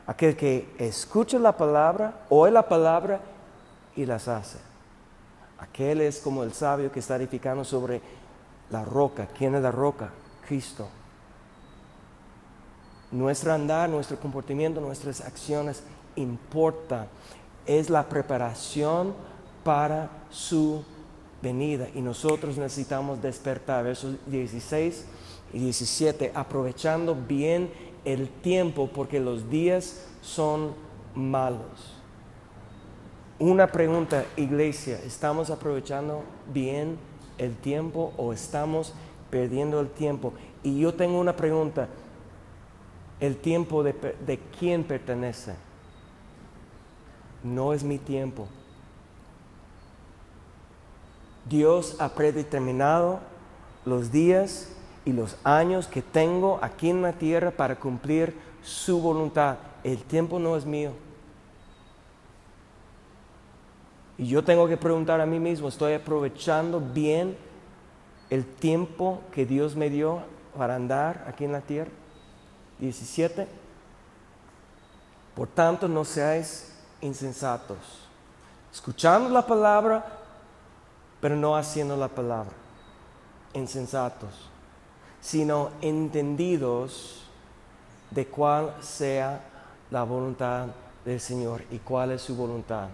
Aquel 0.07 0.35
que 0.35 0.73
escucha 0.79 1.37
la 1.37 1.55
palabra, 1.55 2.25
oye 2.29 2.51
la 2.51 2.67
palabra 2.67 3.19
y 3.95 4.07
las 4.07 4.27
hace. 4.27 4.57
Aquel 5.59 6.01
es 6.01 6.19
como 6.19 6.41
el 6.41 6.51
sabio 6.51 6.91
que 6.91 6.99
está 6.99 7.17
edificando 7.17 7.63
sobre 7.63 8.01
la 8.71 8.83
roca. 8.83 9.27
¿Quién 9.37 9.53
es 9.53 9.61
la 9.61 9.71
roca? 9.71 10.09
Cristo. 10.51 10.89
Nuestro 13.09 13.53
andar, 13.53 13.89
nuestro 13.89 14.19
comportamiento, 14.19 14.81
nuestras 14.81 15.21
acciones 15.21 15.81
importa. 16.17 17.07
Es 17.65 17.89
la 17.89 18.09
preparación 18.09 19.13
para 19.63 20.09
su 20.29 20.83
venida. 21.41 21.87
Y 21.95 22.01
nosotros 22.01 22.57
necesitamos 22.57 23.21
despertar. 23.21 23.85
Versos 23.85 24.17
16 24.25 25.05
y 25.53 25.59
17. 25.59 26.33
Aprovechando 26.35 27.15
bien 27.15 27.71
el 28.03 28.27
tiempo 28.27 28.89
porque 28.93 29.21
los 29.21 29.49
días 29.49 30.01
son 30.21 30.73
malos. 31.15 31.95
Una 33.39 33.67
pregunta, 33.67 34.25
iglesia, 34.35 34.99
¿estamos 35.05 35.49
aprovechando 35.49 36.23
bien 36.53 36.97
el 37.37 37.55
tiempo 37.55 38.13
o 38.17 38.33
estamos 38.33 38.93
perdiendo 39.31 39.79
el 39.79 39.89
tiempo? 39.89 40.33
Y 40.61 40.79
yo 40.79 40.93
tengo 40.93 41.19
una 41.19 41.35
pregunta, 41.35 41.87
¿el 43.19 43.37
tiempo 43.37 43.81
de, 43.81 43.93
de 43.93 44.39
quién 44.59 44.83
pertenece? 44.83 45.55
No 47.43 47.73
es 47.73 47.83
mi 47.83 47.97
tiempo. 47.97 48.47
Dios 51.49 51.95
ha 51.99 52.09
predeterminado 52.09 53.19
los 53.85 54.11
días 54.11 54.69
y 55.05 55.13
los 55.13 55.35
años 55.43 55.87
que 55.87 56.01
tengo 56.01 56.59
aquí 56.61 56.89
en 56.89 57.01
la 57.01 57.13
tierra 57.13 57.49
para 57.49 57.79
cumplir 57.79 58.35
su 58.61 59.01
voluntad. 59.01 59.57
El 59.83 59.97
tiempo 60.03 60.37
no 60.37 60.55
es 60.55 60.65
mío. 60.65 60.91
Y 64.17 64.27
yo 64.27 64.43
tengo 64.43 64.67
que 64.67 64.77
preguntar 64.77 65.19
a 65.19 65.25
mí 65.25 65.39
mismo, 65.39 65.67
¿estoy 65.67 65.93
aprovechando 65.93 66.79
bien 66.79 67.35
el 68.31 68.45
tiempo 68.45 69.21
que 69.31 69.45
Dios 69.45 69.75
me 69.75 69.91
dio 69.91 70.23
para 70.57 70.75
andar 70.75 71.25
aquí 71.27 71.45
en 71.45 71.51
la 71.51 71.61
tierra? 71.61 71.91
17. 72.79 73.47
Por 75.35 75.47
tanto, 75.47 75.87
no 75.87 76.03
seáis 76.03 76.73
insensatos, 77.01 77.77
escuchando 78.73 79.29
la 79.29 79.45
palabra, 79.45 80.03
pero 81.19 81.35
no 81.35 81.55
haciendo 81.55 81.95
la 81.95 82.07
palabra. 82.07 82.53
Insensatos, 83.53 84.49
sino 85.21 85.69
entendidos 85.81 87.27
de 88.09 88.25
cuál 88.25 88.75
sea 88.81 89.41
la 89.91 90.03
voluntad 90.03 90.67
del 91.05 91.19
Señor 91.19 91.63
y 91.69 91.77
cuál 91.77 92.11
es 92.11 92.23
su 92.23 92.35
voluntad 92.35 92.87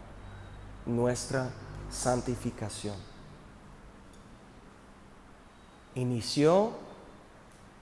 nuestra 0.88 1.50
santificación. 1.90 2.96
Inició 5.98 6.70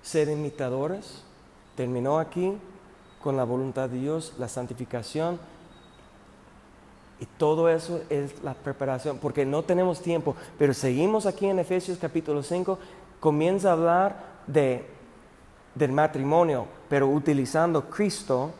ser 0.01 0.30
imitadores, 0.30 1.22
terminó 1.76 2.18
aquí 2.18 2.53
con 3.22 3.36
la 3.36 3.43
voluntad 3.43 3.89
de 3.89 3.99
Dios, 3.99 4.32
la 4.39 4.47
santificación. 4.47 5.38
Y 7.20 7.26
todo 7.26 7.68
eso 7.68 7.99
es 8.09 8.41
la 8.41 8.53
preparación, 8.53 9.18
porque 9.18 9.45
no 9.45 9.63
tenemos 9.63 10.01
tiempo, 10.01 10.34
pero 10.57 10.74
seguimos 10.74 11.26
aquí 11.26 11.47
en 11.47 11.59
Efesios 11.59 11.97
capítulo 11.97 12.41
5, 12.41 12.80
comienza 13.20 13.70
a 13.70 13.74
hablar 13.74 14.24
de, 14.47 14.86
del 15.74 15.91
matrimonio, 15.91 16.68
pero 16.88 17.09
utilizando 17.09 17.89
Cristo 17.89 18.51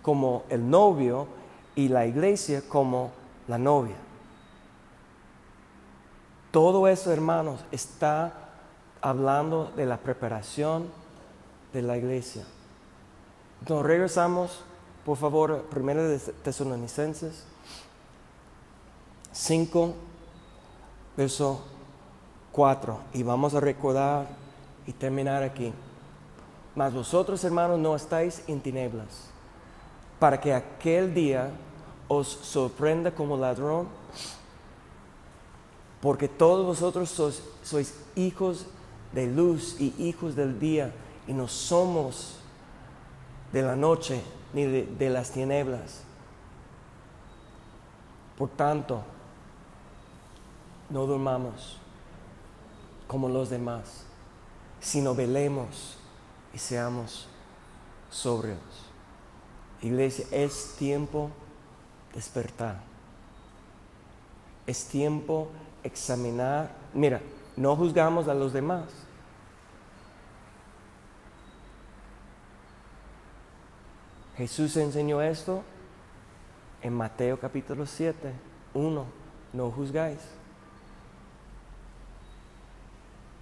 como 0.00 0.44
el 0.48 0.70
novio 0.70 1.26
y 1.74 1.88
la 1.88 2.06
iglesia 2.06 2.62
como 2.66 3.10
la 3.46 3.58
novia. 3.58 4.05
Todo 6.56 6.88
eso, 6.88 7.12
hermanos, 7.12 7.60
está 7.70 8.32
hablando 9.02 9.70
de 9.76 9.84
la 9.84 9.98
preparación 9.98 10.86
de 11.74 11.82
la 11.82 11.98
iglesia. 11.98 12.46
Nos 13.68 13.84
regresamos, 13.84 14.64
por 15.04 15.18
favor, 15.18 15.64
primero 15.64 16.02
de 16.08 16.18
Tesalonicenses 16.18 17.44
5, 19.32 19.92
verso 21.14 21.62
4, 22.52 23.00
y 23.12 23.22
vamos 23.22 23.54
a 23.54 23.60
recordar 23.60 24.26
y 24.86 24.92
terminar 24.94 25.42
aquí. 25.42 25.74
Mas 26.74 26.94
vosotros, 26.94 27.44
hermanos, 27.44 27.78
no 27.78 27.94
estáis 27.94 28.42
en 28.48 28.62
tinieblas, 28.62 29.28
para 30.18 30.40
que 30.40 30.54
aquel 30.54 31.12
día 31.12 31.50
os 32.08 32.26
sorprenda 32.26 33.10
como 33.10 33.36
ladrón, 33.36 33.88
porque 36.06 36.28
todos 36.28 36.64
vosotros 36.64 37.10
sois, 37.64 37.94
hijos 38.14 38.66
de 39.12 39.26
luz 39.26 39.74
y 39.80 39.92
hijos 39.98 40.36
del 40.36 40.60
día, 40.60 40.92
y 41.26 41.32
no 41.32 41.48
somos 41.48 42.36
de 43.52 43.62
la 43.62 43.74
noche 43.74 44.22
ni 44.54 44.66
de, 44.66 44.86
de 44.86 45.10
las 45.10 45.32
tinieblas. 45.32 46.02
Por 48.38 48.50
tanto, 48.50 49.02
no 50.90 51.06
durmamos 51.06 51.76
como 53.08 53.28
los 53.28 53.50
demás, 53.50 54.04
sino 54.78 55.12
velemos 55.12 55.96
y 56.54 56.58
seamos 56.58 57.26
sobrios. 58.12 58.60
Iglesia, 59.82 60.24
es 60.30 60.76
tiempo 60.78 61.30
despertar. 62.14 62.78
Es 64.68 64.86
tiempo 64.86 65.48
examinar. 65.86 66.70
Mira, 66.92 67.20
no 67.56 67.76
juzgamos 67.76 68.28
a 68.28 68.34
los 68.34 68.52
demás. 68.52 68.84
Jesús 74.36 74.76
enseñó 74.76 75.22
esto 75.22 75.62
en 76.82 76.92
Mateo 76.92 77.38
capítulo 77.38 77.86
7, 77.86 78.32
1. 78.74 79.04
No 79.52 79.70
juzgáis. 79.70 80.18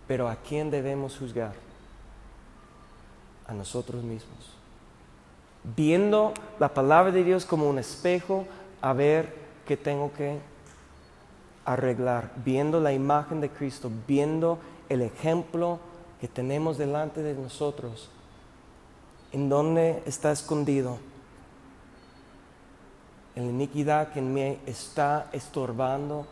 Pero 0.07 0.29
¿a 0.29 0.37
quién 0.37 0.71
debemos 0.71 1.19
juzgar? 1.19 1.55
A 3.49 3.53
nosotros 3.53 4.05
mismos. 4.05 4.55
Viendo 5.77 6.35
la 6.61 6.69
palabra 6.69 7.11
de 7.11 7.25
Dios 7.25 7.45
como 7.45 7.69
un 7.69 7.79
espejo, 7.79 8.47
a 8.81 8.93
ver 8.93 9.35
qué 9.67 9.77
tengo 9.77 10.13
que 10.13 10.39
arreglar, 11.65 12.33
viendo 12.45 12.81
la 12.81 12.93
imagen 12.93 13.41
de 13.41 13.51
Cristo, 13.51 13.91
viendo 14.07 14.59
el 14.89 15.03
ejemplo 15.03 15.79
que 16.21 16.29
tenemos 16.29 16.79
delante 16.79 17.23
de 17.23 17.35
nosotros, 17.35 18.11
en 19.33 19.49
dónde 19.49 20.03
está 20.07 20.31
escondido 20.33 20.99
en 23.35 23.47
la 23.47 23.51
iniquidad 23.51 24.12
que 24.12 24.23
me 24.23 24.59
está 24.67 25.29
estorbando 25.33 26.27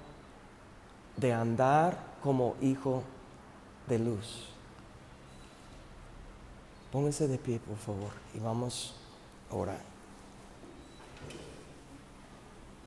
de 1.17 1.33
andar 1.33 1.99
como 2.23 2.55
hijo 2.61 3.03
de 3.89 3.99
luz. 3.99 4.49
Póngase 6.93 7.27
de 7.27 7.39
pie, 7.39 7.59
por 7.59 7.77
favor, 7.77 8.13
y 8.35 8.39
vamos 8.39 8.95
a 9.51 9.55
orar. 9.57 9.92